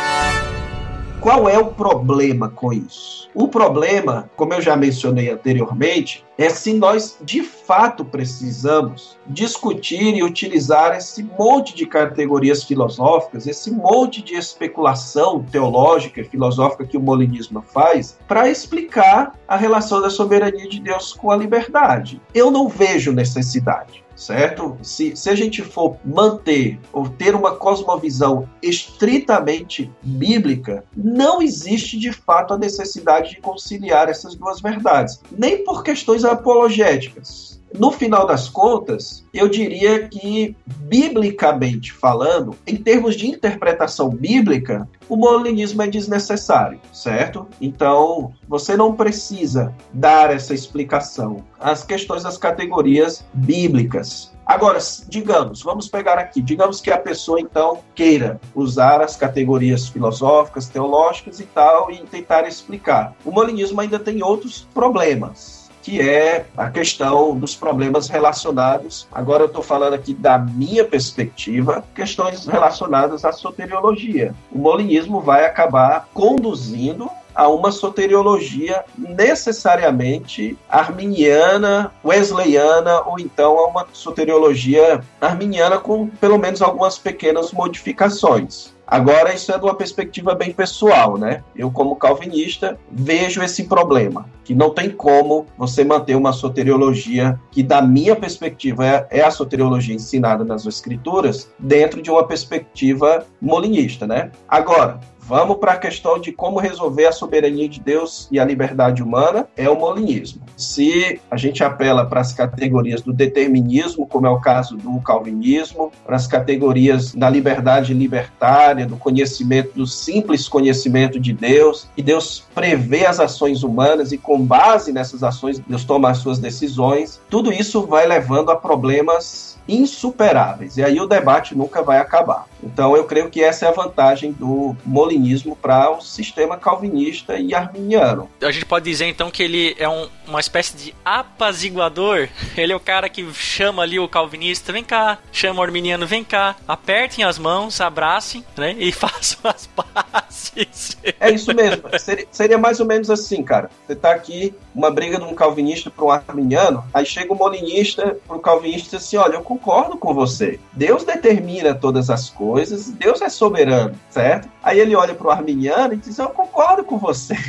[1.24, 3.30] Qual é o problema com isso?
[3.34, 10.22] O problema, como eu já mencionei anteriormente, é se nós de fato precisamos discutir e
[10.22, 17.02] utilizar esse monte de categorias filosóficas, esse monte de especulação teológica e filosófica que o
[17.02, 22.22] molinismo faz, para explicar a relação da soberania de Deus com a liberdade.
[22.34, 24.78] Eu não vejo necessidade certo?
[24.82, 32.12] Se, se a gente for manter ou ter uma cosmovisão estritamente bíblica, não existe de
[32.12, 38.48] fato a necessidade de conciliar essas duas verdades, nem por questões apologéticas no final das
[38.48, 46.80] contas, eu diria que, biblicamente falando, em termos de interpretação bíblica, o molinismo é desnecessário,
[46.92, 47.48] certo?
[47.60, 51.44] Então, você não precisa dar essa explicação.
[51.60, 54.32] As questões das categorias bíblicas.
[54.46, 60.68] Agora, digamos, vamos pegar aqui, digamos que a pessoa então queira usar as categorias filosóficas,
[60.68, 63.16] teológicas e tal e tentar explicar.
[63.24, 69.06] O molinismo ainda tem outros problemas que é a questão dos problemas relacionados.
[69.12, 74.34] Agora eu estou falando aqui da minha perspectiva, questões relacionadas à soteriologia.
[74.52, 83.88] O molinismo vai acabar conduzindo a uma soteriologia necessariamente arminiana, wesleyana, ou então a uma
[83.92, 88.73] soteriologia arminiana com pelo menos algumas pequenas modificações.
[88.94, 91.44] Agora, isso é de uma perspectiva bem pessoal, né?
[91.56, 97.64] Eu, como calvinista, vejo esse problema, que não tem como você manter uma soteriologia que,
[97.64, 104.06] da minha perspectiva, é, é a soteriologia ensinada nas escrituras, dentro de uma perspectiva molinista,
[104.06, 104.30] né?
[104.48, 109.02] Agora, Vamos para a questão de como resolver a soberania de Deus e a liberdade
[109.02, 110.42] humana, é o molinismo.
[110.58, 115.92] Se a gente apela para as categorias do determinismo, como é o caso do calvinismo,
[116.06, 122.44] para as categorias da liberdade libertária, do conhecimento, do simples conhecimento de Deus, e Deus
[122.54, 127.52] prevê as ações humanas e com base nessas ações Deus toma as suas decisões, tudo
[127.52, 130.78] isso vai levando a problemas insuperáveis.
[130.78, 132.46] E aí o debate nunca vai acabar.
[132.62, 137.54] Então eu creio que essa é a vantagem do molinismo para o sistema calvinista e
[137.54, 138.30] arminiano.
[138.42, 142.30] A gente pode dizer então que ele é um, uma espécie de apaziguador.
[142.56, 146.24] Ele é o cara que chama ali o calvinista, vem cá, chama o arminiano, vem
[146.24, 150.98] cá, apertem as mãos, abracem, né, e façam as pazes.
[151.20, 151.84] É isso mesmo.
[151.98, 153.70] Seria, seria mais ou menos assim, cara.
[153.88, 158.18] Você tá aqui, uma briga de um calvinista para um arminiano, aí chega um molinista
[158.28, 160.60] para o calvinista e diz assim, olha, eu concordo com você.
[160.72, 164.48] Deus determina todas as coisas, Deus é soberano, certo?
[164.62, 167.36] Aí ele olha para o arminiano e diz: Eu concordo com você.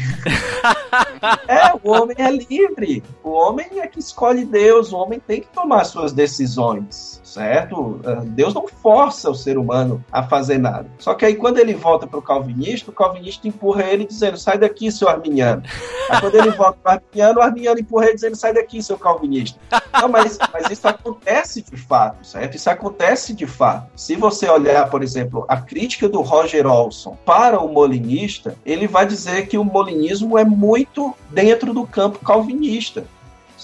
[1.48, 3.02] é, o homem é livre.
[3.22, 4.92] O homem é que escolhe Deus.
[4.92, 8.00] O homem tem que tomar suas decisões, certo?
[8.04, 10.86] Ah, Deus não força o ser humano a fazer nada.
[10.98, 14.58] Só que aí quando ele volta para o calvinista, o calvinista empurra ele dizendo: Sai
[14.58, 15.62] daqui, seu arminiano.
[16.10, 18.98] Aí quando ele volta para o arminiano, o arminiano empurra ele dizendo: Sai daqui, seu
[18.98, 19.58] calvinista.
[20.00, 22.56] Não, mas, mas isso acontece de fato, certo?
[22.56, 23.90] Isso acontece de fato.
[23.96, 29.06] Se você olhar, por exemplo, a crítica do Roger Olson para o molinista, ele vai
[29.06, 33.04] dizer que o molinismo é muito dentro do campo calvinista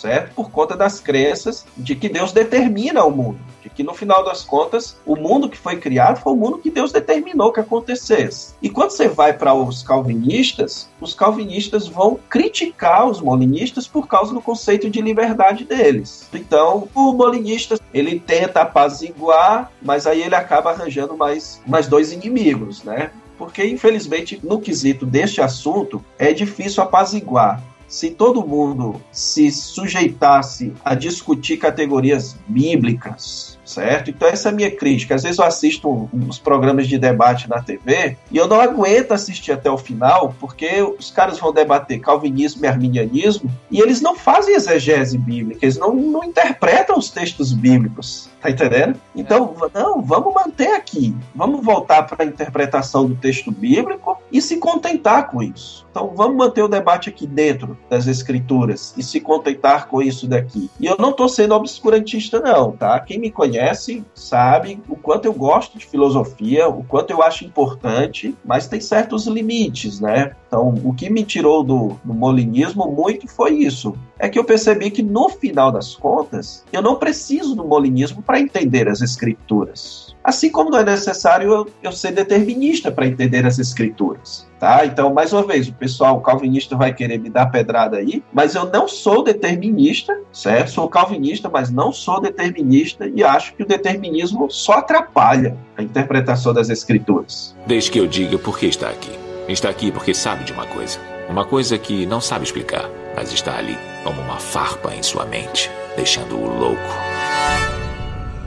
[0.00, 0.34] certo?
[0.34, 4.42] Por conta das crenças de que Deus determina o mundo, de que no final das
[4.42, 8.54] contas o mundo que foi criado foi o mundo que Deus determinou que acontecesse.
[8.62, 14.32] E quando você vai para os calvinistas, os calvinistas vão criticar os molinistas por causa
[14.32, 16.28] do conceito de liberdade deles.
[16.32, 22.82] Então, o molinista ele tenta apaziguar, mas aí ele acaba arranjando mais, mais dois inimigos,
[22.82, 23.10] né?
[23.40, 30.94] Porque infelizmente no quesito deste assunto é difícil apaziguar se todo mundo se sujeitasse a
[30.94, 34.10] discutir categorias bíblicas, certo?
[34.10, 35.16] Então essa é a minha crítica.
[35.16, 39.50] Às vezes eu assisto uns programas de debate na TV e eu não aguento assistir
[39.50, 44.54] até o final, porque os caras vão debater calvinismo e arminianismo e eles não fazem
[44.54, 48.29] exegese bíblica, eles não, não interpretam os textos bíblicos.
[48.40, 48.98] Tá entendendo?
[49.14, 51.14] Então, não, vamos manter aqui.
[51.34, 55.86] Vamos voltar para a interpretação do texto bíblico e se contentar com isso.
[55.90, 60.70] Então, vamos manter o debate aqui dentro das escrituras e se contentar com isso daqui.
[60.78, 62.98] E eu não estou sendo obscurantista, não, tá?
[63.00, 68.36] Quem me conhece sabe o quanto eu gosto de filosofia, o quanto eu acho importante,
[68.44, 70.32] mas tem certos limites, né?
[70.46, 73.94] Então, o que me tirou do, do molinismo muito foi isso.
[74.18, 78.40] É que eu percebi que, no final das contas, eu não preciso do molinismo para
[78.40, 80.09] entender as escrituras.
[80.22, 84.46] Assim como não é necessário eu, eu ser determinista para entender as escrituras.
[84.58, 84.84] Tá?
[84.84, 88.66] Então, mais uma vez, o pessoal calvinista vai querer me dar pedrada aí, mas eu
[88.66, 90.72] não sou determinista, certo?
[90.72, 96.52] Sou calvinista, mas não sou determinista e acho que o determinismo só atrapalha a interpretação
[96.52, 97.56] das escrituras.
[97.66, 99.12] Desde que eu diga por que está aqui.
[99.48, 100.98] Está aqui porque sabe de uma coisa.
[101.28, 105.70] Uma coisa que não sabe explicar, mas está ali, como uma farpa em sua mente,
[105.96, 107.09] deixando-o louco.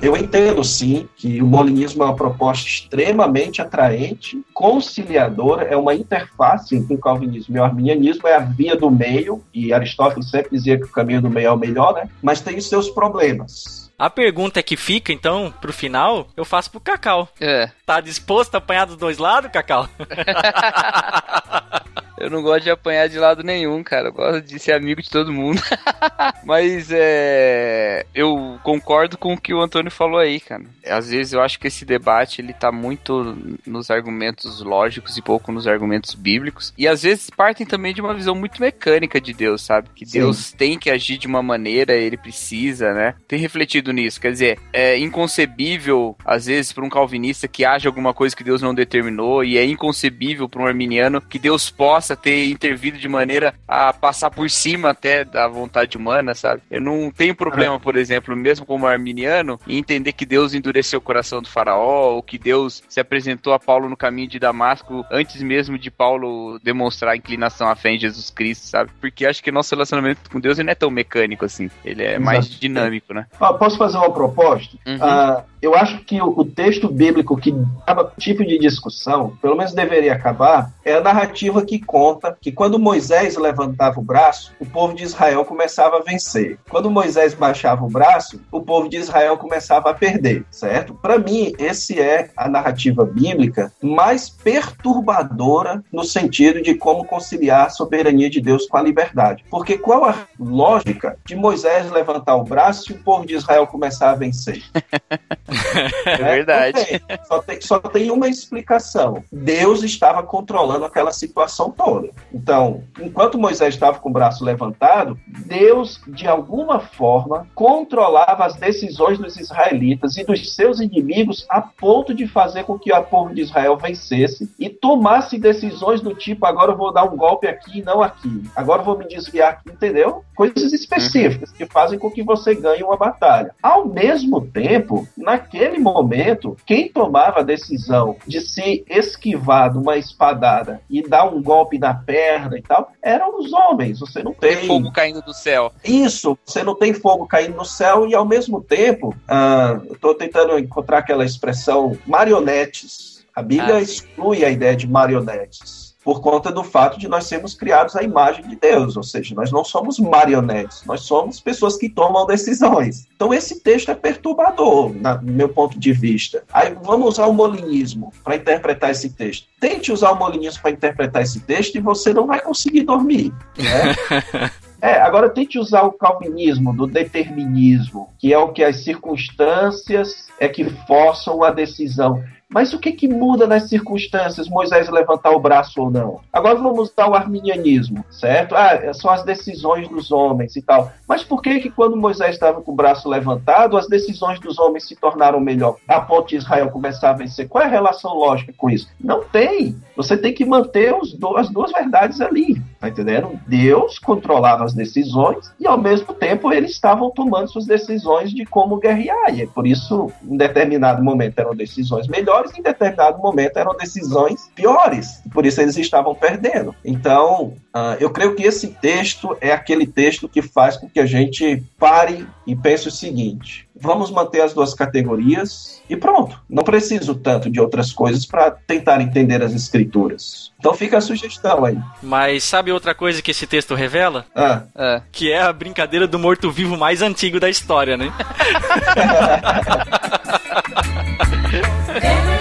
[0.04, 6.76] Eu entendo sim que o molinismo é uma proposta extremamente atraente, conciliadora, é uma interface
[6.76, 10.78] entre o calvinismo e o arminianismo, é a via do meio, e Aristóteles sempre dizia
[10.78, 12.10] que o caminho do meio é o melhor, né?
[12.22, 13.89] Mas tem os seus problemas.
[13.97, 17.30] A pergunta que fica, então, pro final, eu faço pro Cacau.
[17.39, 17.70] É.
[17.86, 19.88] Tá disposto a apanhar dos dois lados, Cacau?
[22.24, 24.07] Eu não gosto de apanhar de lado nenhum, cara.
[24.07, 25.61] Eu gosto de ser amigo de todo mundo.
[26.45, 28.05] Mas é.
[28.15, 30.63] Eu concordo com o que o Antônio falou aí, cara.
[30.88, 35.51] Às vezes eu acho que esse debate ele tá muito nos argumentos lógicos e pouco
[35.51, 36.74] nos argumentos bíblicos.
[36.78, 39.89] E às vezes partem também de uma visão muito mecânica de Deus, sabe?
[39.93, 40.19] Que Sim.
[40.19, 43.15] Deus tem que agir de uma maneira, ele precisa, né?
[43.28, 44.21] Tem refletido nisso.
[44.21, 48.61] Quer dizer, é inconcebível, às vezes, para um calvinista que haja alguma coisa que Deus
[48.61, 53.53] não determinou, e é inconcebível para um arminiano que Deus possa ter intervido de maneira
[53.68, 56.61] a passar por cima até da vontade humana, sabe?
[56.70, 61.01] Eu não tenho problema, por exemplo, mesmo como arminiano, em entender que Deus endureceu o
[61.01, 65.41] coração do faraó, ou que Deus se apresentou a Paulo no caminho de Damasco antes
[65.41, 68.91] mesmo de Paulo demonstrar a inclinação à fé em Jesus Cristo, sabe?
[68.99, 71.70] Porque acho que nosso relacionamento com Deus não é tão mecânico assim.
[71.84, 72.24] Ele é Exato.
[72.24, 73.26] mais dinâmico, né?
[73.59, 74.78] posso fazer uma proposta?
[74.86, 74.95] Uhum.
[74.95, 79.74] Uh, eu acho que o, o, texto bíblico que acaba tipo de discussão, pelo menos
[79.74, 82.03] deveria acabar, é a narrativa que conta
[82.41, 86.58] que quando Moisés levantava o braço, o povo de Israel começava a vencer.
[86.70, 90.93] Quando Moisés baixava o braço, o povo de Israel começava a perder, certo?
[90.96, 97.70] Para mim, esse é a narrativa bíblica mais perturbadora no sentido de como conciliar a
[97.70, 99.46] soberania de Deus com a liberdade.
[99.50, 104.12] Porque qual a lógica de Moisés levantar o braço e o povo de Israel começar
[104.12, 104.63] a vencer?
[106.05, 107.01] é verdade.
[107.28, 109.24] Só tem, só tem uma explicação.
[109.32, 111.92] Deus estava controlando aquela situação toda.
[112.33, 119.20] Então, enquanto Moisés estava com o braço levantado, Deus, de alguma forma, controlava as decisões
[119.20, 123.41] dos israelitas e dos seus inimigos a ponto de fazer com que o povo de
[123.41, 127.83] Israel vencesse e tomasse decisões do tipo: agora eu vou dar um golpe aqui e
[127.83, 130.24] não aqui, agora eu vou me desviar aqui, entendeu?
[130.36, 133.53] Coisas específicas que fazem com que você ganhe uma batalha.
[133.61, 139.97] Ao mesmo tempo, na naquele momento, quem tomava a decisão de se esquivar de uma
[139.97, 144.00] espadada e dar um golpe na perna e tal, eram os homens.
[144.00, 144.58] Você não tem.
[144.58, 145.72] tem fogo caindo do céu.
[145.84, 150.16] Isso, você não tem fogo caindo do céu e ao mesmo tempo, ah, eu estou
[150.16, 153.24] tentando encontrar aquela expressão marionetes.
[153.36, 157.54] A Bíblia ah, exclui a ideia de marionetes por conta do fato de nós sermos
[157.54, 161.89] criados à imagem de Deus, ou seja, nós não somos marionetes, nós somos pessoas que
[161.89, 163.08] tomam decisões.
[163.16, 166.43] Então esse texto é perturbador, no meu ponto de vista.
[166.51, 169.47] Aí vamos usar o molinismo para interpretar esse texto.
[169.59, 173.34] Tente usar o molinismo para interpretar esse texto e você não vai conseguir dormir.
[173.58, 174.51] Né?
[174.84, 180.50] É, agora tente usar o calvinismo do determinismo, que é o que as circunstâncias é
[180.50, 182.21] que forçam a decisão.
[182.54, 186.20] Mas o que, que muda nas circunstâncias Moisés levantar o braço ou não?
[186.32, 188.55] Agora vamos dar o arminianismo, certo?
[188.55, 190.92] Ah, são as decisões dos homens e tal.
[191.08, 194.88] Mas por que que quando Moisés estava com o braço levantado, as decisões dos homens
[194.88, 195.78] se tornaram melhor?
[195.88, 197.47] A ponte de Israel começar a vencer.
[197.47, 198.88] Qual é a relação lógica com isso?
[199.00, 199.75] Não tem.
[199.96, 203.39] Você tem que manter do, as duas verdades ali, tá entendendo?
[203.47, 208.78] Deus controlava as decisões e ao mesmo tempo eles estavam tomando suas decisões de como
[208.78, 209.34] guerrear.
[209.34, 213.75] E é por isso, em determinado momento eram decisões melhores melhores, em determinado momento eram
[213.75, 215.21] decisões piores.
[215.32, 216.75] Por isso eles estavam perdendo.
[216.83, 221.05] Então, uh, eu creio que esse texto é aquele texto que faz com que a
[221.05, 226.39] gente pare e pense o seguinte: vamos manter as duas categorias e pronto.
[226.49, 230.51] Não preciso tanto de outras coisas para tentar entender as escrituras.
[230.59, 231.78] Então fica a sugestão aí.
[232.01, 234.25] Mas sabe outra coisa que esse texto revela?
[234.36, 234.63] Ah.
[234.75, 235.01] É.
[235.11, 238.11] Que é a brincadeira do morto-vivo mais antigo da história, né?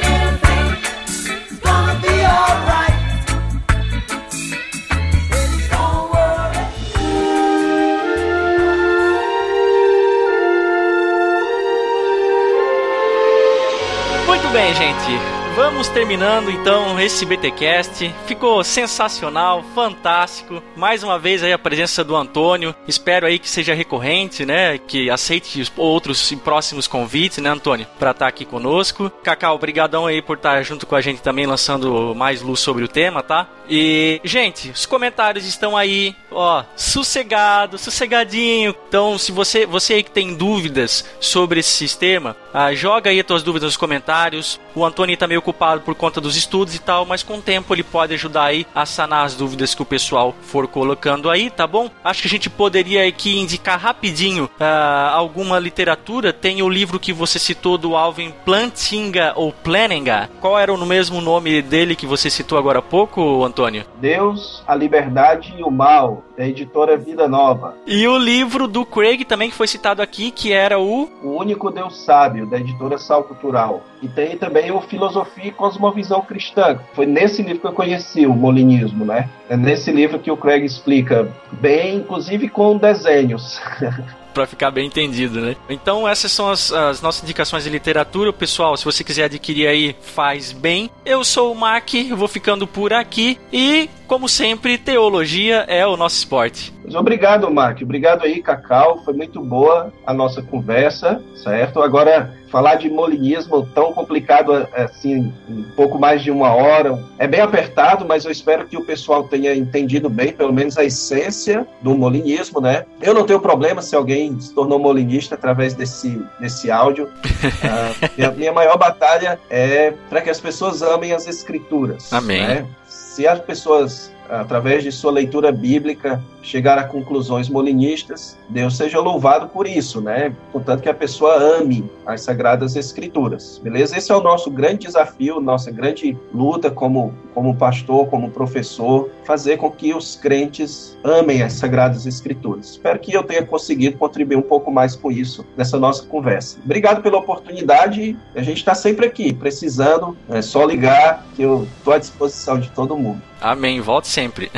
[14.53, 15.43] bem, gente.
[15.57, 18.15] Vamos terminando então esse BTcast.
[18.27, 20.63] Ficou sensacional, fantástico.
[20.77, 22.75] Mais uma vez aí a presença do Antônio.
[22.87, 24.77] Espero aí que seja recorrente, né?
[24.77, 29.11] Que aceite os outros próximos convites, né, Antônio, para estar tá aqui conosco.
[29.23, 32.85] Cacau, obrigadão aí por estar tá junto com a gente também lançando mais luz sobre
[32.85, 33.49] o tema, tá?
[33.75, 38.77] E, gente, os comentários estão aí, ó, sossegado, sossegadinho.
[38.87, 43.25] Então, se você, você aí que tem dúvidas sobre esse sistema, ah, joga aí as
[43.25, 44.61] tuas dúvidas nos comentários.
[44.75, 47.75] O Antônio tá meio ocupado por conta dos estudos e tal, mas com o tempo
[47.75, 51.67] ele pode ajudar aí a sanar as dúvidas que o pessoal for colocando aí, tá
[51.67, 51.91] bom?
[52.05, 56.31] Acho que a gente poderia aqui indicar rapidinho uh, alguma literatura.
[56.31, 60.29] Tem o livro que você citou do Alvin Plantinga ou Planninga.
[60.43, 63.62] Qual era o mesmo nome dele que você citou agora há pouco, Antônio?
[64.01, 67.77] Deus, a Liberdade e o Mal, da editora Vida Nova.
[67.87, 71.71] E o livro do Craig também que foi citado aqui, que era o O Único
[71.71, 73.83] Deus Sábio, da editora Sal Cultural.
[74.03, 76.81] E tem também o Filosofia e Cosmovisão Cristã.
[76.93, 79.29] Foi nesse livro que eu conheci o molinismo, né?
[79.49, 83.61] É nesse livro que o Craig explica bem, inclusive com desenhos.
[84.33, 85.55] para ficar bem entendido, né?
[85.69, 88.77] Então essas são as, as, nossas indicações de literatura, pessoal.
[88.77, 90.91] Se você quiser adquirir aí, faz bem.
[91.05, 96.17] Eu sou o Mac, vou ficando por aqui e, como sempre, teologia é o nosso
[96.17, 96.71] esporte.
[96.85, 97.81] Mas obrigado, Mark.
[97.81, 99.03] Obrigado aí, Cacau.
[99.03, 101.81] Foi muito boa a nossa conversa, certo?
[101.81, 107.41] Agora, falar de molinismo tão complicado assim, um pouco mais de uma hora, é bem
[107.41, 111.95] apertado, mas eu espero que o pessoal tenha entendido bem, pelo menos a essência do
[111.95, 112.85] molinismo, né?
[113.01, 117.07] Eu não tenho problema se alguém se tornou molinista através desse, desse áudio.
[117.07, 122.13] uh, minha, minha maior batalha é para que as pessoas amem as escrituras.
[122.13, 122.47] Amém.
[122.47, 122.67] Né?
[123.13, 129.49] Se as pessoas através de sua leitura bíblica, chegar a conclusões molinistas, Deus seja louvado
[129.49, 130.35] por isso, né?
[130.51, 133.97] Portanto, que a pessoa ame as Sagradas Escrituras, beleza?
[133.97, 139.57] Esse é o nosso grande desafio, nossa grande luta como, como pastor, como professor, fazer
[139.57, 142.71] com que os crentes amem as Sagradas Escrituras.
[142.71, 146.59] Espero que eu tenha conseguido contribuir um pouco mais com isso nessa nossa conversa.
[146.65, 151.93] Obrigado pela oportunidade, a gente está sempre aqui, precisando, é só ligar que eu estou
[151.93, 153.32] à disposição de todo mundo.
[153.43, 154.51] Amém, volte sempre.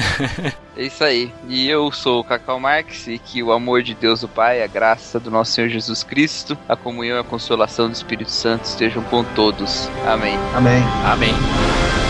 [0.76, 1.32] É isso aí.
[1.48, 4.66] E eu sou o Cacau Marx e que o amor de Deus o Pai, a
[4.66, 9.02] graça do nosso Senhor Jesus Cristo, a comunhão e a consolação do Espírito Santo estejam
[9.04, 9.88] com todos.
[10.04, 10.36] Amém.
[10.52, 10.82] Amém.
[11.04, 12.03] Amém.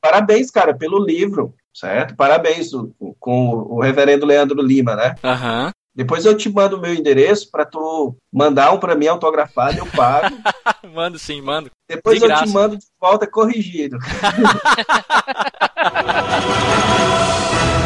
[0.00, 2.14] Parabéns, cara, pelo livro, certo?
[2.16, 2.70] Parabéns
[3.18, 5.14] com o reverendo Leandro Lima, né?
[5.22, 5.70] Uhum.
[5.94, 9.86] Depois eu te mando o meu endereço para tu mandar um para mim autografado, eu
[9.86, 10.36] pago.
[10.94, 11.70] mando sim, mando.
[11.88, 12.44] Depois de eu graça.
[12.44, 13.98] te mando de volta corrigido.